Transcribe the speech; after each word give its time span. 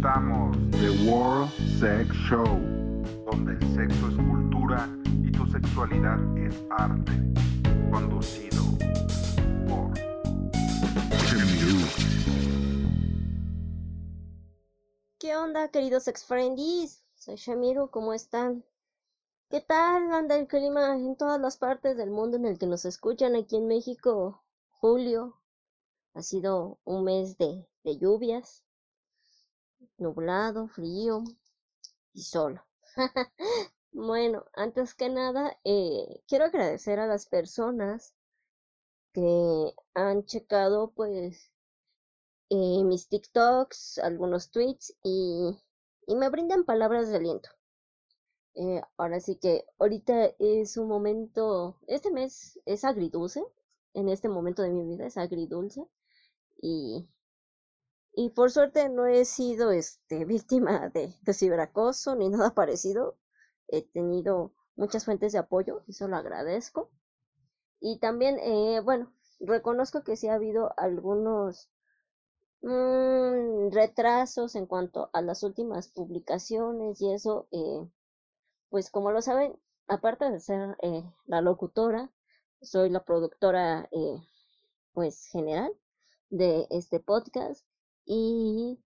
presentamos 0.00 0.56
The 0.70 1.10
World 1.10 1.50
Sex 1.78 2.08
Show, 2.28 2.46
donde 3.30 3.52
el 3.52 3.74
sexo 3.74 4.08
es 4.08 4.16
cultura 4.16 4.88
y 5.22 5.30
tu 5.30 5.46
sexualidad 5.46 6.18
es 6.38 6.54
arte. 6.70 7.12
Conducido 7.90 8.62
por. 9.68 9.92
¿Qué 15.18 15.36
onda, 15.36 15.68
queridos 15.68 16.08
ex 16.08 16.24
friendies? 16.24 17.04
Soy 17.16 17.36
Shamiru, 17.36 17.90
¿cómo 17.90 18.14
están? 18.14 18.64
¿Qué 19.50 19.60
tal 19.60 20.12
anda 20.12 20.36
el 20.36 20.46
clima 20.46 20.96
en 20.96 21.16
todas 21.16 21.38
las 21.40 21.58
partes 21.58 21.98
del 21.98 22.10
mundo 22.10 22.38
en 22.38 22.46
el 22.46 22.58
que 22.58 22.66
nos 22.66 22.86
escuchan 22.86 23.36
aquí 23.36 23.56
en 23.56 23.66
México? 23.66 24.42
Julio. 24.70 25.36
Ha 26.14 26.22
sido 26.22 26.78
un 26.84 27.04
mes 27.04 27.36
de 27.36 27.66
lluvias, 27.84 28.64
nublado, 29.98 30.68
frío 30.68 31.24
y 32.12 32.22
solo. 32.22 32.62
bueno, 33.92 34.44
antes 34.54 34.94
que 34.94 35.08
nada, 35.08 35.58
eh, 35.64 36.22
quiero 36.26 36.46
agradecer 36.46 36.98
a 36.98 37.06
las 37.06 37.26
personas 37.26 38.14
que 39.12 39.74
han 39.94 40.24
checado 40.24 40.92
pues 40.92 41.50
eh, 42.50 42.84
mis 42.84 43.08
TikToks, 43.08 43.98
algunos 43.98 44.50
tweets 44.50 44.96
y, 45.02 45.56
y 46.06 46.16
me 46.16 46.28
brindan 46.28 46.64
palabras 46.64 47.08
de 47.08 47.16
aliento. 47.16 47.50
Eh, 48.54 48.82
ahora 48.96 49.20
sí 49.20 49.36
que 49.36 49.64
ahorita 49.78 50.34
es 50.38 50.76
un 50.76 50.88
momento, 50.88 51.78
este 51.86 52.10
mes 52.10 52.60
es 52.66 52.84
agridulce, 52.84 53.44
en 53.94 54.08
este 54.08 54.28
momento 54.28 54.62
de 54.62 54.70
mi 54.70 54.84
vida 54.84 55.06
es 55.06 55.16
agridulce 55.16 55.86
y, 56.60 57.08
y 58.12 58.30
por 58.30 58.50
suerte 58.50 58.88
no 58.88 59.06
he 59.06 59.24
sido 59.24 59.70
este, 59.72 60.24
víctima 60.26 60.88
de, 60.90 61.14
de 61.22 61.34
ciberacoso 61.34 62.14
ni 62.16 62.28
nada 62.28 62.54
parecido. 62.54 63.18
He 63.68 63.82
tenido 63.82 64.52
muchas 64.76 65.04
fuentes 65.04 65.32
de 65.32 65.38
apoyo, 65.38 65.82
eso 65.88 66.08
lo 66.08 66.16
agradezco. 66.16 66.90
Y 67.80 67.98
también, 67.98 68.38
eh, 68.40 68.80
bueno, 68.80 69.12
reconozco 69.40 70.02
que 70.02 70.16
sí 70.16 70.28
ha 70.28 70.34
habido 70.34 70.72
algunos 70.76 71.70
mm, 72.62 73.70
retrasos 73.70 74.54
en 74.54 74.66
cuanto 74.66 75.10
a 75.12 75.22
las 75.22 75.42
últimas 75.42 75.88
publicaciones 75.88 77.00
y 77.00 77.12
eso, 77.12 77.48
eh, 77.52 77.88
pues 78.68 78.90
como 78.90 79.12
lo 79.12 79.22
saben, 79.22 79.58
aparte 79.88 80.30
de 80.30 80.40
ser 80.40 80.76
eh, 80.82 81.04
la 81.26 81.40
locutora, 81.40 82.10
soy 82.60 82.90
la 82.90 83.04
productora, 83.04 83.88
eh, 83.92 84.22
pues 84.92 85.26
general 85.26 85.72
de 86.28 86.66
este 86.70 87.00
podcast 87.00 87.64
y 88.12 88.76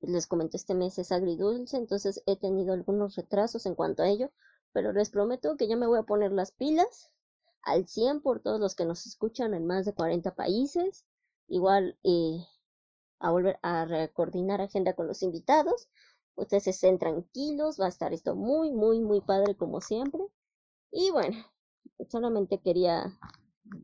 les 0.00 0.28
comento 0.28 0.56
este 0.56 0.74
mes 0.76 0.96
es 0.98 1.10
agridulce, 1.10 1.76
entonces 1.76 2.22
he 2.26 2.36
tenido 2.36 2.72
algunos 2.72 3.16
retrasos 3.16 3.66
en 3.66 3.74
cuanto 3.74 4.04
a 4.04 4.08
ello, 4.08 4.30
pero 4.72 4.92
les 4.92 5.10
prometo 5.10 5.56
que 5.56 5.66
ya 5.66 5.76
me 5.76 5.88
voy 5.88 5.98
a 5.98 6.04
poner 6.04 6.30
las 6.30 6.52
pilas 6.52 7.10
al 7.62 7.88
100 7.88 8.20
por 8.20 8.38
todos 8.38 8.60
los 8.60 8.76
que 8.76 8.84
nos 8.84 9.06
escuchan 9.06 9.54
en 9.54 9.66
más 9.66 9.86
de 9.86 9.94
40 9.94 10.36
países, 10.36 11.04
igual 11.48 11.98
eh, 12.04 12.46
a 13.18 13.32
volver 13.32 13.58
a 13.60 13.88
coordinar 14.12 14.60
agenda 14.60 14.94
con 14.94 15.08
los 15.08 15.24
invitados, 15.24 15.88
ustedes 16.36 16.68
estén 16.68 17.00
tranquilos, 17.00 17.80
va 17.80 17.86
a 17.86 17.88
estar 17.88 18.14
esto 18.14 18.36
muy, 18.36 18.70
muy, 18.70 19.00
muy 19.00 19.20
padre 19.20 19.56
como 19.56 19.80
siempre, 19.80 20.22
y 20.92 21.10
bueno, 21.10 21.44
solamente 22.08 22.60
quería, 22.60 23.18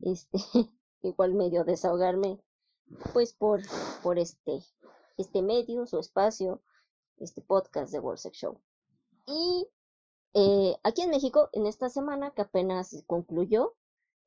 este, 0.03 0.37
igual 1.01 1.33
medio 1.33 1.65
desahogarme 1.65 2.41
pues 3.13 3.33
por, 3.33 3.61
por 4.03 4.19
este, 4.19 4.63
este 5.17 5.41
medio, 5.41 5.85
su 5.85 5.99
espacio, 5.99 6.61
este 7.17 7.41
podcast 7.41 7.91
de 7.91 7.99
World 7.99 8.19
Sex 8.19 8.37
Show. 8.37 8.61
Y 9.25 9.67
eh, 10.33 10.77
aquí 10.83 11.01
en 11.01 11.11
México, 11.11 11.49
en 11.53 11.65
esta 11.65 11.89
semana 11.89 12.31
que 12.31 12.41
apenas 12.41 13.03
concluyó, 13.07 13.75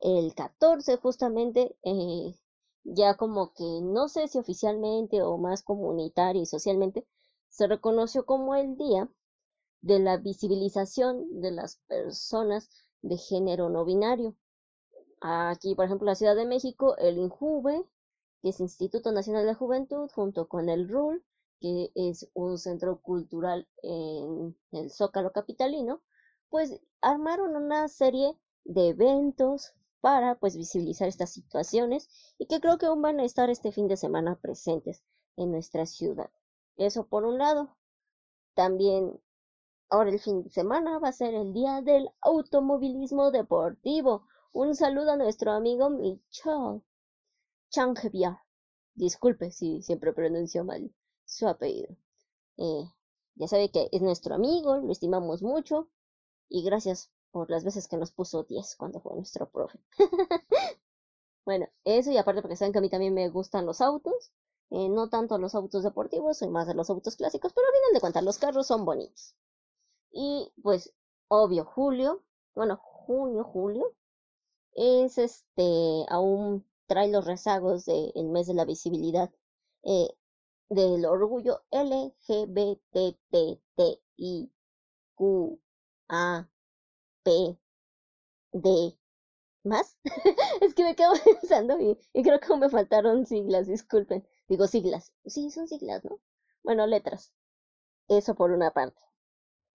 el 0.00 0.34
14 0.34 0.96
justamente, 0.96 1.76
eh, 1.84 2.34
ya 2.84 3.16
como 3.16 3.52
que 3.52 3.80
no 3.82 4.08
sé 4.08 4.26
si 4.28 4.38
oficialmente 4.38 5.22
o 5.22 5.38
más 5.38 5.62
comunitario 5.62 6.42
y 6.42 6.46
socialmente, 6.46 7.06
se 7.48 7.66
reconoció 7.66 8.26
como 8.26 8.56
el 8.56 8.76
día 8.76 9.08
de 9.80 9.98
la 9.98 10.16
visibilización 10.16 11.40
de 11.40 11.52
las 11.52 11.76
personas 11.86 12.70
de 13.02 13.16
género 13.16 13.68
no 13.68 13.84
binario. 13.84 14.36
Aquí, 15.20 15.74
por 15.74 15.84
ejemplo, 15.84 16.06
en 16.06 16.10
la 16.10 16.14
Ciudad 16.16 16.36
de 16.36 16.46
México, 16.46 16.96
el 16.98 17.18
INJUVE 17.18 17.84
que 18.42 18.48
es 18.48 18.60
Instituto 18.60 19.12
Nacional 19.12 19.46
de 19.46 19.54
Juventud, 19.54 20.10
junto 20.12 20.48
con 20.48 20.68
el 20.68 20.88
RUL, 20.88 21.24
que 21.60 21.92
es 21.94 22.28
un 22.34 22.58
centro 22.58 23.00
cultural 23.00 23.68
en 23.82 24.56
el 24.72 24.90
Zócalo 24.90 25.30
Capitalino, 25.30 26.02
pues 26.50 26.80
armaron 27.00 27.54
una 27.54 27.86
serie 27.86 28.36
de 28.64 28.88
eventos 28.88 29.74
para 30.00 30.34
pues 30.34 30.56
visibilizar 30.56 31.06
estas 31.06 31.30
situaciones 31.32 32.08
y 32.36 32.46
que 32.46 32.60
creo 32.60 32.78
que 32.78 32.86
aún 32.86 33.00
van 33.00 33.20
a 33.20 33.24
estar 33.24 33.48
este 33.48 33.70
fin 33.70 33.86
de 33.86 33.96
semana 33.96 34.40
presentes 34.40 35.04
en 35.36 35.52
nuestra 35.52 35.86
ciudad. 35.86 36.30
Eso 36.76 37.06
por 37.06 37.24
un 37.24 37.38
lado. 37.38 37.76
También 38.54 39.20
ahora 39.88 40.10
el 40.10 40.18
fin 40.18 40.42
de 40.42 40.50
semana 40.50 40.98
va 40.98 41.08
a 41.08 41.12
ser 41.12 41.34
el 41.34 41.52
día 41.52 41.80
del 41.80 42.10
automovilismo 42.20 43.30
deportivo. 43.30 44.26
Un 44.52 44.74
saludo 44.74 45.12
a 45.12 45.16
nuestro 45.16 45.52
amigo 45.52 45.90
Michel 45.90 46.82
Changeviar. 47.72 48.38
Disculpe 48.94 49.50
si 49.50 49.82
siempre 49.82 50.12
pronuncio 50.12 50.62
mal 50.62 50.94
su 51.24 51.48
apellido. 51.48 51.96
Eh, 52.58 52.84
ya 53.36 53.48
sabe 53.48 53.70
que 53.70 53.88
es 53.90 54.02
nuestro 54.02 54.34
amigo, 54.34 54.76
lo 54.76 54.92
estimamos 54.92 55.42
mucho 55.42 55.88
y 56.50 56.62
gracias 56.64 57.10
por 57.30 57.50
las 57.50 57.64
veces 57.64 57.88
que 57.88 57.96
nos 57.96 58.12
puso 58.12 58.44
10 58.44 58.76
cuando 58.76 59.00
fue 59.00 59.14
nuestro 59.14 59.48
profe. 59.50 59.80
bueno, 61.46 61.66
eso 61.84 62.10
y 62.10 62.18
aparte 62.18 62.42
porque 62.42 62.56
saben 62.56 62.72
que 62.72 62.78
a 62.78 62.82
mí 62.82 62.90
también 62.90 63.14
me 63.14 63.30
gustan 63.30 63.64
los 63.64 63.80
autos, 63.80 64.32
eh, 64.68 64.90
no 64.90 65.08
tanto 65.08 65.38
los 65.38 65.54
autos 65.54 65.82
deportivos, 65.82 66.36
soy 66.38 66.50
más 66.50 66.66
de 66.66 66.74
los 66.74 66.90
autos 66.90 67.16
clásicos, 67.16 67.54
pero 67.54 67.66
al 67.66 67.72
final 67.74 67.94
de 67.94 68.00
cuentas 68.00 68.22
los 68.22 68.38
carros 68.38 68.66
son 68.66 68.84
bonitos. 68.84 69.34
Y 70.10 70.52
pues, 70.62 70.92
obvio, 71.28 71.64
julio, 71.64 72.22
bueno, 72.54 72.76
junio, 72.76 73.44
julio, 73.44 73.94
es 74.74 75.16
este 75.16 76.04
aún 76.10 76.66
trae 76.92 77.08
los 77.08 77.24
rezagos 77.24 77.86
del 77.86 78.28
mes 78.28 78.46
de 78.46 78.52
la 78.54 78.66
visibilidad 78.66 79.30
eh, 79.82 80.10
del 80.68 81.06
orgullo 81.06 81.62
LGBTTIQA 81.70 83.18
P 87.24 87.58
D 88.52 88.98
más 89.64 89.96
es 90.60 90.74
que 90.74 90.84
me 90.84 90.94
quedo 90.94 91.12
pensando 91.24 91.80
y, 91.80 91.98
y 92.12 92.22
creo 92.22 92.40
que 92.40 92.56
me 92.56 92.68
faltaron 92.68 93.24
siglas 93.26 93.66
disculpen. 93.68 94.26
Digo 94.48 94.66
siglas 94.66 95.12
sí 95.24 95.50
son 95.50 95.66
siglas 95.66 96.04
no 96.04 96.20
bueno 96.62 96.86
letras. 96.86 97.32
Eso 98.08 98.34
por 98.34 98.52
una 98.52 98.72
parte. 98.72 99.00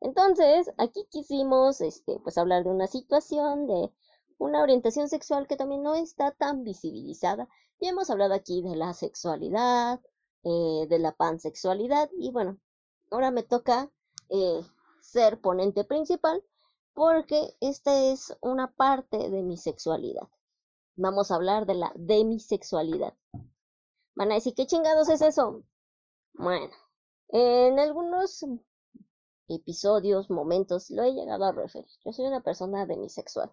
Entonces 0.02 0.72
aquí 0.78 1.08
quisimos 1.12 1.82
este 1.82 2.20
pues 2.20 2.38
hablar 2.38 2.64
de 2.64 2.70
una 2.72 2.88
situación 2.88 3.68
de 3.68 3.92
una 4.38 4.62
orientación 4.62 5.10
sexual 5.10 5.48
que 5.48 5.58
también 5.58 5.84
no 5.84 5.96
está 5.96 6.32
tan 6.32 6.64
visibilizada. 6.64 7.48
Y 7.80 7.88
hemos 7.88 8.10
hablado 8.10 8.34
aquí 8.34 8.62
de 8.62 8.76
la 8.76 8.94
sexualidad, 8.94 10.02
eh, 10.44 10.88
de 10.88 11.00
la 11.00 11.14
pansexualidad 11.14 12.10
y 12.18 12.32
bueno, 12.32 12.60
ahora 13.12 13.32
me 13.32 13.44
toca 13.44 13.92
eh, 14.30 14.62
ser 15.02 15.42
ponente 15.42 15.84
principal 15.84 16.44
porque 16.94 17.56
esta 17.60 18.00
es 18.12 18.36
una 18.42 18.72
parte 18.72 19.30
de 19.30 19.44
mi 19.44 19.58
sexualidad. 19.58 20.28
Vamos 20.96 21.32
a 21.32 21.36
hablar 21.36 21.66
de 21.66 21.76
la 21.76 21.92
demisexualidad. 21.96 23.14
Van 24.16 24.32
a 24.32 24.36
decir, 24.36 24.56
¿qué 24.56 24.66
chingados 24.66 25.10
es 25.10 25.22
eso? 25.22 25.64
Bueno, 26.34 26.74
en 27.30 27.78
algunos 27.78 28.46
episodios, 29.48 30.30
momentos, 30.30 30.90
lo 30.90 31.04
he 31.04 31.14
llegado 31.14 31.46
a 31.46 31.52
referir. 31.52 31.90
Yo 32.04 32.14
soy 32.14 32.26
una 32.26 32.42
persona 32.42 32.86
demisexual 32.86 33.52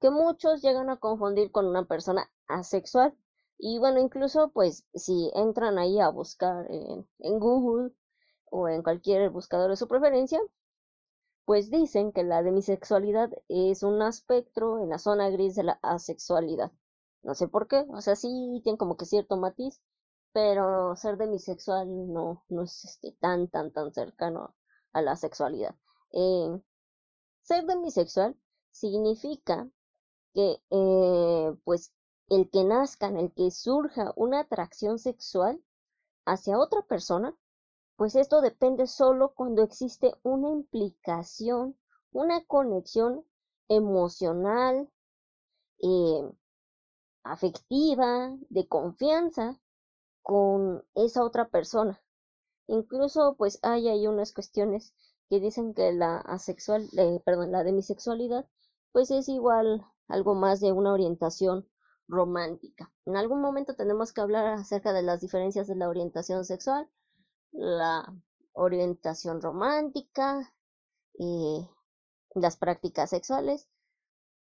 que 0.00 0.10
muchos 0.10 0.62
llegan 0.62 0.90
a 0.90 0.96
confundir 0.96 1.52
con 1.52 1.66
una 1.66 1.84
persona 1.84 2.30
asexual. 2.48 3.14
Y 3.58 3.78
bueno, 3.78 4.00
incluso 4.00 4.50
pues 4.52 4.86
si 4.94 5.30
entran 5.34 5.78
ahí 5.78 6.00
a 6.00 6.08
buscar 6.08 6.66
en, 6.70 7.06
Google 7.38 7.92
o 8.46 8.68
en 8.68 8.82
cualquier 8.82 9.30
buscador 9.30 9.70
de 9.70 9.76
su 9.76 9.86
preferencia, 9.86 10.40
pues 11.44 11.70
dicen 11.70 12.12
que 12.12 12.22
la 12.22 12.42
demisexualidad 12.42 13.30
es 13.48 13.82
un 13.82 14.00
espectro 14.02 14.82
en 14.82 14.88
la 14.90 14.98
zona 14.98 15.28
gris 15.30 15.54
de 15.56 15.64
la 15.64 15.78
asexualidad. 15.82 16.72
No 17.22 17.34
sé 17.34 17.48
por 17.48 17.68
qué, 17.68 17.84
o 17.90 18.00
sea, 18.00 18.16
sí 18.16 18.60
tiene 18.64 18.78
como 18.78 18.96
que 18.96 19.04
cierto 19.04 19.36
matiz, 19.36 19.82
pero 20.32 20.96
ser 20.96 21.18
demisexual 21.18 21.86
no, 22.12 22.44
no 22.48 22.62
es 22.62 22.84
este, 22.84 23.12
tan, 23.20 23.48
tan, 23.48 23.72
tan 23.72 23.92
cercano 23.92 24.54
a 24.92 25.02
la 25.02 25.16
sexualidad. 25.16 25.74
Eh, 26.12 26.60
ser 27.42 27.66
demisexual 27.66 28.36
significa 28.70 29.68
que 30.34 30.62
eh, 30.70 31.54
pues 31.64 31.92
el 32.28 32.48
que 32.50 32.64
nazca, 32.64 33.08
el 33.08 33.32
que 33.32 33.50
surja 33.50 34.12
una 34.16 34.40
atracción 34.40 34.98
sexual 34.98 35.62
hacia 36.24 36.58
otra 36.58 36.82
persona, 36.82 37.36
pues 37.96 38.14
esto 38.16 38.40
depende 38.40 38.86
solo 38.86 39.34
cuando 39.34 39.62
existe 39.62 40.14
una 40.22 40.50
implicación, 40.50 41.76
una 42.12 42.44
conexión 42.46 43.24
emocional, 43.68 44.90
eh, 45.82 46.30
afectiva, 47.24 48.36
de 48.48 48.68
confianza 48.68 49.60
con 50.22 50.84
esa 50.94 51.24
otra 51.24 51.48
persona. 51.48 52.00
Incluso 52.66 53.34
pues 53.36 53.58
hay 53.62 53.88
ahí 53.88 54.06
unas 54.06 54.32
cuestiones 54.32 54.94
que 55.28 55.40
dicen 55.40 55.74
que 55.74 55.92
la 55.92 56.18
asexual, 56.18 56.88
eh, 56.96 57.20
perdón, 57.24 57.52
la 57.52 57.64
demisexualidad 57.64 58.46
pues 58.92 59.10
es 59.10 59.28
igual 59.28 59.84
algo 60.10 60.34
más 60.34 60.60
de 60.60 60.72
una 60.72 60.92
orientación 60.92 61.66
romántica. 62.08 62.92
En 63.06 63.16
algún 63.16 63.40
momento 63.40 63.74
tenemos 63.74 64.12
que 64.12 64.20
hablar 64.20 64.46
acerca 64.46 64.92
de 64.92 65.02
las 65.02 65.20
diferencias 65.20 65.66
de 65.66 65.76
la 65.76 65.88
orientación 65.88 66.44
sexual, 66.44 66.88
la 67.52 68.12
orientación 68.52 69.40
romántica, 69.40 70.52
y 71.20 71.68
las 72.34 72.56
prácticas 72.56 73.10
sexuales 73.10 73.68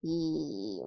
y 0.02 0.82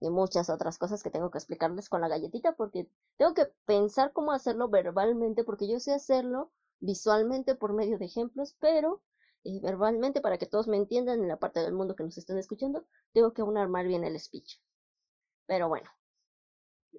muchas 0.00 0.48
otras 0.48 0.78
cosas 0.78 1.02
que 1.02 1.10
tengo 1.10 1.32
que 1.32 1.38
explicarles 1.38 1.88
con 1.88 2.00
la 2.00 2.08
galletita 2.08 2.52
porque 2.52 2.88
tengo 3.18 3.34
que 3.34 3.46
pensar 3.66 4.12
cómo 4.12 4.30
hacerlo 4.30 4.68
verbalmente 4.68 5.42
porque 5.42 5.68
yo 5.68 5.80
sé 5.80 5.92
hacerlo 5.92 6.52
visualmente 6.78 7.56
por 7.56 7.74
medio 7.74 7.98
de 7.98 8.06
ejemplos, 8.06 8.56
pero 8.60 9.02
verbalmente 9.62 10.20
para 10.20 10.38
que 10.38 10.46
todos 10.46 10.68
me 10.68 10.76
entiendan 10.76 11.20
en 11.22 11.28
la 11.28 11.38
parte 11.38 11.60
del 11.60 11.72
mundo 11.72 11.96
que 11.96 12.04
nos 12.04 12.18
estén 12.18 12.38
escuchando, 12.38 12.86
tengo 13.12 13.32
que 13.32 13.42
aún 13.42 13.56
armar 13.56 13.86
bien 13.86 14.04
el 14.04 14.18
speech. 14.18 14.60
Pero 15.46 15.68
bueno, 15.68 15.90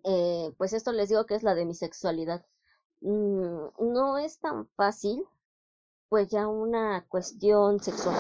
eh, 0.04 0.54
pues 0.58 0.74
esto 0.74 0.92
les 0.92 1.10
digo 1.10 1.26
que 1.26 1.36
es 1.36 1.44
la 1.44 1.56
de 1.56 1.66
mi 1.66 1.76
sexualidad. 1.76 2.46
Mm, 3.02 3.68
no 3.80 4.18
es 4.18 4.40
tan 4.40 4.68
fácil, 4.76 5.24
pues 6.10 6.30
ya 6.30 6.48
una 6.48 7.06
cuestión 7.08 7.80
sexual. 7.80 8.20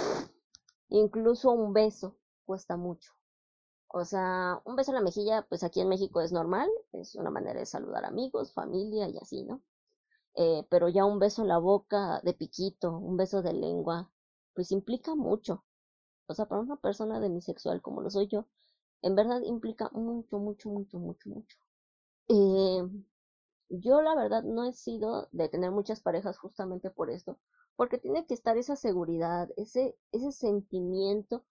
Incluso 0.90 1.52
un 1.52 1.74
beso 1.74 2.18
cuesta 2.46 2.78
mucho. 2.78 3.14
O 3.88 4.06
sea, 4.06 4.62
un 4.66 4.76
beso 4.76 4.92
en 4.92 4.96
la 4.96 5.02
mejilla, 5.02 5.46
pues 5.50 5.64
aquí 5.64 5.82
en 5.82 5.90
México 5.90 6.22
es 6.22 6.32
normal, 6.32 6.70
es 6.94 7.16
una 7.16 7.30
manera 7.30 7.60
de 7.60 7.66
saludar 7.66 8.06
amigos, 8.06 8.54
familia 8.54 9.08
y 9.10 9.18
así, 9.18 9.44
¿no? 9.44 9.62
Eh, 10.36 10.66
pero 10.70 10.90
ya 10.90 11.06
un 11.06 11.20
beso 11.20 11.42
en 11.42 11.50
la 11.50 11.58
boca 11.58 12.22
de 12.24 12.34
piquito, 12.34 12.98
un 12.98 13.18
beso 13.18 13.42
de 13.42 13.54
lengua, 13.54 14.10
pues 14.54 14.72
implica 14.72 15.16
mucho. 15.16 15.64
O 16.28 16.34
sea, 16.34 16.48
para 16.48 16.62
una 16.62 16.78
persona 16.78 17.20
demisexual 17.20 17.82
como 17.82 18.02
lo 18.02 18.10
soy 18.10 18.28
yo, 18.28 18.48
en 19.02 19.16
verdad 19.16 19.42
implica 19.44 19.90
mucho, 19.94 20.40
mucho, 20.40 20.70
mucho, 20.70 21.00
mucho, 21.00 21.30
mucho. 21.30 21.58
Eh, 22.30 22.84
yo 23.70 24.02
la 24.02 24.16
verdad 24.16 24.44
no 24.44 24.66
he 24.66 24.74
sido 24.74 25.28
de 25.32 25.50
tener 25.50 25.72
muchas 25.72 26.02
parejas 26.02 26.38
justamente 26.38 26.90
por 26.92 27.10
esto, 27.10 27.40
porque 27.76 27.98
tiene 27.98 28.26
que 28.26 28.34
estar 28.34 28.58
esa 28.58 28.76
seguridad, 28.76 29.50
ese, 29.58 29.98
ese 30.12 30.32
sentimiento 30.32 31.44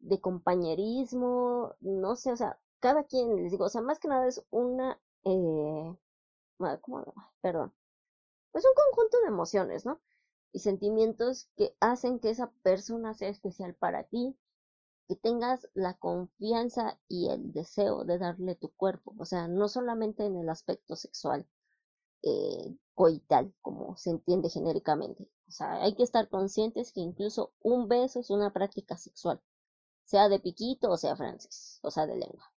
de 0.00 0.20
compañerismo, 0.20 1.74
no 1.80 2.16
sé, 2.16 2.32
o 2.32 2.36
sea, 2.36 2.58
cada 2.80 3.04
quien, 3.04 3.36
les 3.42 3.52
digo, 3.52 3.64
o 3.66 3.68
sea, 3.68 3.82
más 3.82 3.98
que 3.98 4.08
nada 4.08 4.26
es 4.28 4.44
una, 4.50 5.00
eh, 5.24 5.96
¿cómo? 6.82 7.14
Perdón, 7.40 7.72
pues 8.54 8.64
un 8.64 8.72
conjunto 8.74 9.20
de 9.20 9.28
emociones, 9.28 9.84
¿no? 9.84 10.00
Y 10.52 10.60
sentimientos 10.60 11.50
que 11.56 11.76
hacen 11.80 12.20
que 12.20 12.30
esa 12.30 12.52
persona 12.62 13.12
sea 13.12 13.28
especial 13.28 13.74
para 13.74 14.04
ti, 14.04 14.38
que 15.08 15.16
tengas 15.16 15.68
la 15.74 15.94
confianza 15.98 16.98
y 17.08 17.28
el 17.28 17.52
deseo 17.52 18.04
de 18.04 18.18
darle 18.18 18.54
tu 18.54 18.70
cuerpo, 18.70 19.14
o 19.18 19.26
sea, 19.26 19.48
no 19.48 19.68
solamente 19.68 20.24
en 20.24 20.36
el 20.38 20.48
aspecto 20.48 20.96
sexual, 20.96 21.46
eh, 22.22 22.76
coital, 22.94 23.54
como 23.60 23.96
se 23.98 24.10
entiende 24.10 24.48
genéricamente. 24.48 25.28
O 25.48 25.52
sea, 25.52 25.82
hay 25.82 25.94
que 25.96 26.04
estar 26.04 26.30
conscientes 26.30 26.92
que 26.92 27.00
incluso 27.00 27.52
un 27.60 27.88
beso 27.88 28.20
es 28.20 28.30
una 28.30 28.52
práctica 28.52 28.96
sexual 28.96 29.42
sea 30.04 30.28
de 30.28 30.38
piquito 30.40 30.90
o 30.90 30.96
sea 30.96 31.16
francés, 31.16 31.78
o 31.82 31.90
sea 31.90 32.06
de 32.06 32.16
lengua. 32.16 32.52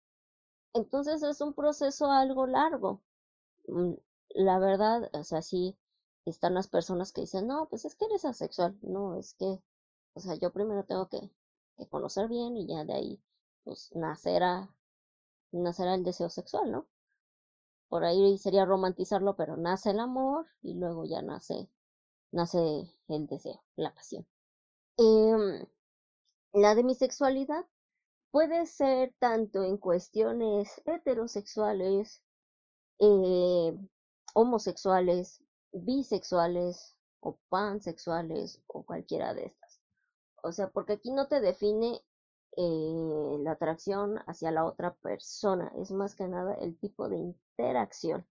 Entonces 0.74 1.24
es 1.24 1.42
un 1.42 1.54
proceso 1.54 2.12
algo 2.12 2.48
largo. 2.48 3.02
Mm, 3.68 3.94
la 4.36 4.60
verdad, 4.60 5.10
o 5.14 5.24
sea, 5.24 5.42
sí 5.42 5.78
están 6.30 6.54
las 6.54 6.68
personas 6.68 7.12
que 7.12 7.22
dicen, 7.22 7.48
no, 7.48 7.68
pues 7.70 7.86
es 7.86 7.96
que 7.96 8.06
eres 8.06 8.26
asexual, 8.26 8.78
no, 8.82 9.16
es 9.16 9.34
que, 9.36 9.62
o 10.14 10.20
sea, 10.20 10.36
yo 10.36 10.52
primero 10.52 10.84
tengo 10.86 11.08
que, 11.10 11.32
que 11.78 11.88
conocer 11.88 12.28
bien 12.28 12.58
y 12.58 12.68
ya 12.68 12.86
de 12.86 12.94
ahí, 12.94 13.22
pues 13.64 13.92
nacerá, 13.96 14.70
nacerá 15.52 15.96
el 15.96 16.04
deseo 16.04 16.30
sexual, 16.30 16.72
¿no? 16.72 16.88
Por 17.90 18.04
ahí 18.04 18.38
sería 18.38 18.66
romantizarlo, 18.66 19.36
pero 19.36 19.58
nace 19.58 19.92
el 19.92 20.00
amor 20.00 20.48
y 20.62 20.74
luego 20.74 21.06
ya 21.06 21.22
nace, 21.22 21.70
nace 22.32 22.60
el 23.08 23.28
deseo, 23.28 23.64
la 23.76 23.94
pasión. 23.94 24.26
Eh, 24.98 25.68
la 26.54 26.76
demisexualidad 26.76 27.66
puede 28.32 28.66
ser 28.66 29.14
tanto 29.20 29.64
en 29.64 29.78
cuestiones 29.78 30.82
heterosexuales, 30.86 32.22
eh, 33.00 33.78
homosexuales, 34.34 35.42
bisexuales 35.72 36.96
o 37.20 37.38
pansexuales 37.50 38.62
o 38.68 38.84
cualquiera 38.84 39.34
de 39.34 39.46
estas. 39.46 39.82
O 40.44 40.52
sea, 40.52 40.70
porque 40.70 40.94
aquí 40.94 41.12
no 41.12 41.28
te 41.28 41.42
define 41.42 42.02
eh, 42.58 43.38
la 43.40 43.52
atracción 43.52 44.18
hacia 44.28 44.52
la 44.52 44.66
otra 44.66 44.96
persona, 44.96 45.72
es 45.78 45.92
más 45.92 46.16
que 46.16 46.28
nada 46.28 46.54
el 46.56 46.78
tipo 46.78 47.10
de 47.10 47.18
interacción 47.18 48.26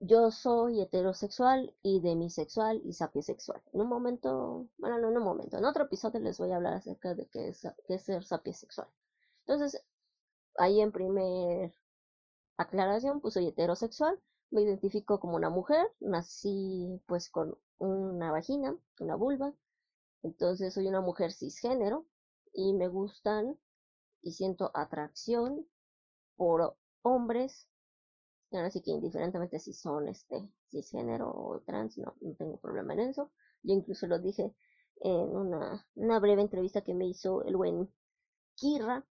yo 0.00 0.30
soy 0.30 0.80
heterosexual 0.80 1.74
y 1.82 2.00
demisexual 2.00 2.80
y 2.84 2.92
sapiosexual. 2.92 3.60
En 3.72 3.80
un 3.80 3.88
momento, 3.88 4.68
bueno, 4.78 4.98
no 4.98 5.08
en 5.08 5.16
un 5.16 5.24
momento, 5.24 5.58
en 5.58 5.64
otro 5.64 5.84
episodio 5.84 6.20
les 6.20 6.38
voy 6.38 6.52
a 6.52 6.56
hablar 6.56 6.74
acerca 6.74 7.14
de 7.14 7.26
qué 7.26 7.48
es, 7.48 7.66
qué 7.86 7.94
es 7.94 8.02
ser 8.02 8.24
sapiosexual. 8.24 8.88
Entonces, 9.46 9.82
ahí 10.56 10.80
en 10.80 10.92
primer 10.92 11.74
aclaración, 12.56 13.20
pues 13.20 13.34
soy 13.34 13.48
heterosexual, 13.48 14.20
me 14.50 14.62
identifico 14.62 15.20
como 15.20 15.36
una 15.36 15.50
mujer, 15.50 15.86
nací 16.00 17.00
pues 17.06 17.30
con 17.30 17.56
una 17.78 18.30
vagina, 18.30 18.76
una 19.00 19.14
vulva, 19.14 19.54
entonces 20.22 20.74
soy 20.74 20.88
una 20.88 21.00
mujer 21.00 21.32
cisgénero 21.32 22.06
y 22.52 22.72
me 22.74 22.88
gustan 22.88 23.58
y 24.22 24.32
siento 24.32 24.70
atracción 24.74 25.66
por 26.36 26.76
hombres 27.02 27.68
Ahora 28.52 28.70
sí 28.70 28.80
que 28.80 28.90
indiferentemente 28.92 29.58
si 29.58 29.74
son 29.74 30.08
este 30.08 30.48
cisgénero 30.70 31.30
o 31.30 31.60
trans, 31.66 31.98
no, 31.98 32.14
no 32.20 32.34
tengo 32.34 32.56
problema 32.58 32.94
en 32.94 33.00
eso. 33.00 33.30
Yo 33.62 33.74
incluso 33.74 34.06
lo 34.06 34.18
dije 34.18 34.54
en 35.00 35.36
una, 35.36 35.86
una 35.94 36.18
breve 36.18 36.42
entrevista 36.42 36.82
que 36.82 36.94
me 36.94 37.06
hizo 37.06 37.42
el 37.44 37.56
buen 37.56 37.92
Kirra. 38.54 39.06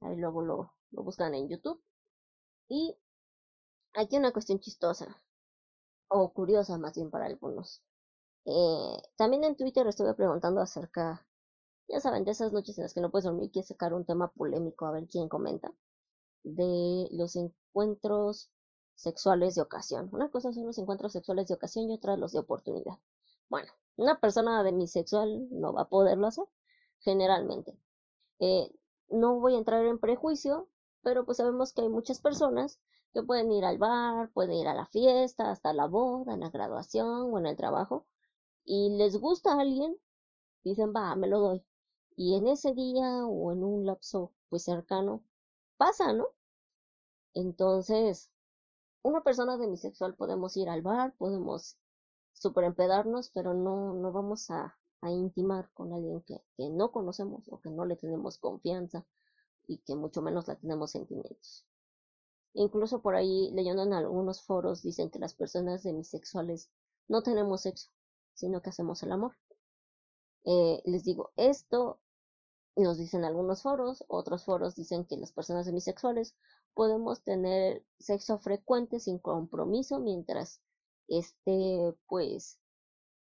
Ahí 0.00 0.16
luego 0.16 0.42
lo, 0.42 0.72
lo 0.92 1.02
buscan 1.02 1.34
en 1.34 1.48
YouTube. 1.48 1.82
Y 2.68 2.96
aquí 3.96 4.16
una 4.16 4.32
cuestión 4.32 4.60
chistosa. 4.60 5.20
O 6.08 6.32
curiosa 6.32 6.78
más 6.78 6.94
bien 6.94 7.10
para 7.10 7.26
algunos. 7.26 7.82
Eh, 8.44 9.02
también 9.16 9.42
en 9.44 9.56
Twitter 9.56 9.86
estuve 9.86 10.14
preguntando 10.14 10.60
acerca, 10.60 11.26
ya 11.88 12.00
saben, 12.00 12.24
de 12.24 12.30
esas 12.30 12.52
noches 12.52 12.78
en 12.78 12.84
las 12.84 12.94
que 12.94 13.00
no 13.00 13.10
puedes 13.10 13.24
dormir 13.24 13.50
quieres 13.50 13.68
sacar 13.68 13.92
un 13.92 14.04
tema 14.04 14.30
polémico 14.32 14.86
a 14.86 14.92
ver 14.92 15.08
quién 15.08 15.28
comenta. 15.28 15.72
De 16.44 17.08
los 17.10 17.34
encuentros 17.34 18.50
sexuales 18.94 19.56
de 19.56 19.62
ocasión. 19.62 20.08
Una 20.12 20.30
cosa 20.30 20.52
son 20.52 20.66
los 20.66 20.78
encuentros 20.78 21.12
sexuales 21.12 21.48
de 21.48 21.54
ocasión 21.54 21.90
y 21.90 21.94
otra 21.94 22.16
los 22.16 22.32
de 22.32 22.38
oportunidad. 22.38 22.98
Bueno, 23.48 23.72
una 23.96 24.20
persona 24.20 24.62
demisexual 24.62 25.48
no 25.50 25.72
va 25.72 25.82
a 25.82 25.88
poderlo 25.88 26.28
hacer, 26.28 26.46
generalmente. 27.00 27.76
Eh, 28.38 28.70
no 29.08 29.40
voy 29.40 29.54
a 29.54 29.58
entrar 29.58 29.84
en 29.84 29.98
prejuicio, 29.98 30.68
pero 31.02 31.24
pues 31.24 31.38
sabemos 31.38 31.72
que 31.72 31.82
hay 31.82 31.88
muchas 31.88 32.20
personas 32.20 32.80
que 33.16 33.22
pueden 33.22 33.50
ir 33.50 33.64
al 33.64 33.78
bar, 33.78 34.30
pueden 34.32 34.52
ir 34.56 34.68
a 34.68 34.74
la 34.74 34.86
fiesta, 34.86 35.50
hasta 35.50 35.72
la 35.72 35.86
boda, 35.86 36.34
en 36.34 36.40
la 36.40 36.50
graduación 36.50 37.32
o 37.32 37.38
en 37.38 37.46
el 37.46 37.56
trabajo, 37.56 38.06
y 38.64 38.90
les 38.98 39.16
gusta 39.18 39.54
a 39.54 39.60
alguien, 39.62 39.96
dicen, 40.64 40.92
va, 40.94 41.16
me 41.16 41.28
lo 41.28 41.40
doy. 41.40 41.64
Y 42.16 42.36
en 42.36 42.46
ese 42.48 42.74
día 42.74 43.26
o 43.26 43.52
en 43.52 43.64
un 43.64 43.86
lapso 43.86 44.32
pues 44.50 44.64
cercano, 44.64 45.24
pasa, 45.78 46.12
¿no? 46.12 46.28
Entonces, 47.34 48.30
una 49.02 49.22
persona 49.22 49.56
demisexual 49.56 50.14
podemos 50.14 50.56
ir 50.56 50.68
al 50.68 50.82
bar, 50.82 51.14
podemos 51.16 51.78
superempedarnos, 52.34 53.30
pero 53.30 53.54
no, 53.54 53.94
no 53.94 54.12
vamos 54.12 54.50
a, 54.50 54.76
a 55.02 55.10
intimar 55.10 55.70
con 55.72 55.92
alguien 55.94 56.20
que, 56.22 56.42
que 56.56 56.68
no 56.70 56.92
conocemos 56.92 57.48
o 57.50 57.60
que 57.60 57.70
no 57.70 57.86
le 57.86 57.96
tenemos 57.96 58.38
confianza 58.38 59.06
y 59.66 59.78
que 59.78 59.94
mucho 59.96 60.22
menos 60.22 60.48
la 60.48 60.56
tenemos 60.56 60.90
sentimientos. 60.92 61.66
Incluso 62.58 63.02
por 63.02 63.14
ahí, 63.14 63.50
leyendo 63.52 63.82
en 63.82 63.92
algunos 63.92 64.40
foros, 64.40 64.82
dicen 64.82 65.10
que 65.10 65.18
las 65.18 65.34
personas 65.34 65.82
demisexuales 65.82 66.70
no 67.06 67.22
tenemos 67.22 67.60
sexo, 67.60 67.90
sino 68.32 68.62
que 68.62 68.70
hacemos 68.70 69.02
el 69.02 69.12
amor. 69.12 69.36
Eh, 70.44 70.80
les 70.86 71.04
digo, 71.04 71.32
esto 71.36 72.00
nos 72.74 72.96
dicen 72.96 73.24
algunos 73.24 73.60
foros, 73.60 74.04
otros 74.08 74.46
foros 74.46 74.74
dicen 74.74 75.04
que 75.04 75.18
las 75.18 75.32
personas 75.32 75.66
demisexuales 75.66 76.34
podemos 76.72 77.22
tener 77.22 77.84
sexo 77.98 78.38
frecuente 78.38 79.00
sin 79.00 79.18
compromiso 79.18 79.98
mientras 79.98 80.62
esté 81.08 81.94
pues 82.06 82.58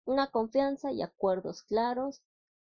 una 0.04 0.30
confianza 0.30 0.92
y 0.92 1.02
acuerdos 1.02 1.64
claros, 1.64 2.22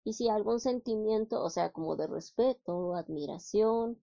y 0.03 0.13
si 0.13 0.29
algún 0.29 0.60
sentimiento, 0.60 1.44
o 1.44 1.50
sea, 1.51 1.72
como 1.72 1.96
de 1.96 2.08
respeto, 2.08 2.96
admiración, 2.96 4.01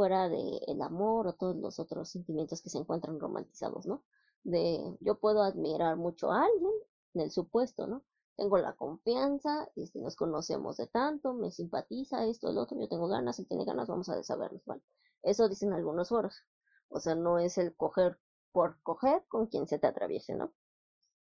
fuera 0.00 0.30
de 0.30 0.62
el 0.66 0.80
amor 0.80 1.26
o 1.26 1.34
todos 1.34 1.56
los 1.56 1.78
otros 1.78 2.08
sentimientos 2.08 2.62
que 2.62 2.70
se 2.70 2.78
encuentran 2.78 3.20
romantizados, 3.20 3.84
¿no? 3.84 4.02
De 4.44 4.96
yo 5.00 5.20
puedo 5.20 5.42
admirar 5.42 5.98
mucho 5.98 6.32
a 6.32 6.42
alguien, 6.42 6.72
en 7.12 7.20
el 7.20 7.30
supuesto, 7.30 7.86
¿no? 7.86 8.02
Tengo 8.34 8.56
la 8.56 8.72
confianza, 8.76 9.68
este, 9.76 10.00
nos 10.00 10.16
conocemos 10.16 10.78
de 10.78 10.86
tanto, 10.86 11.34
me 11.34 11.50
simpatiza 11.50 12.24
esto, 12.24 12.48
el 12.48 12.56
otro, 12.56 12.80
yo 12.80 12.88
tengo 12.88 13.08
ganas, 13.08 13.40
él 13.40 13.46
tiene 13.46 13.66
ganas, 13.66 13.88
vamos 13.88 14.08
a 14.08 14.16
desavernos, 14.16 14.64
¿vale? 14.64 14.80
Eso 15.22 15.50
dicen 15.50 15.74
algunos 15.74 16.08
foros. 16.08 16.46
O 16.88 16.98
sea, 16.98 17.14
no 17.14 17.38
es 17.38 17.58
el 17.58 17.76
coger 17.76 18.18
por 18.52 18.80
coger 18.82 19.22
con 19.28 19.48
quien 19.48 19.66
se 19.66 19.78
te 19.78 19.86
atraviese, 19.86 20.34
¿no? 20.34 20.54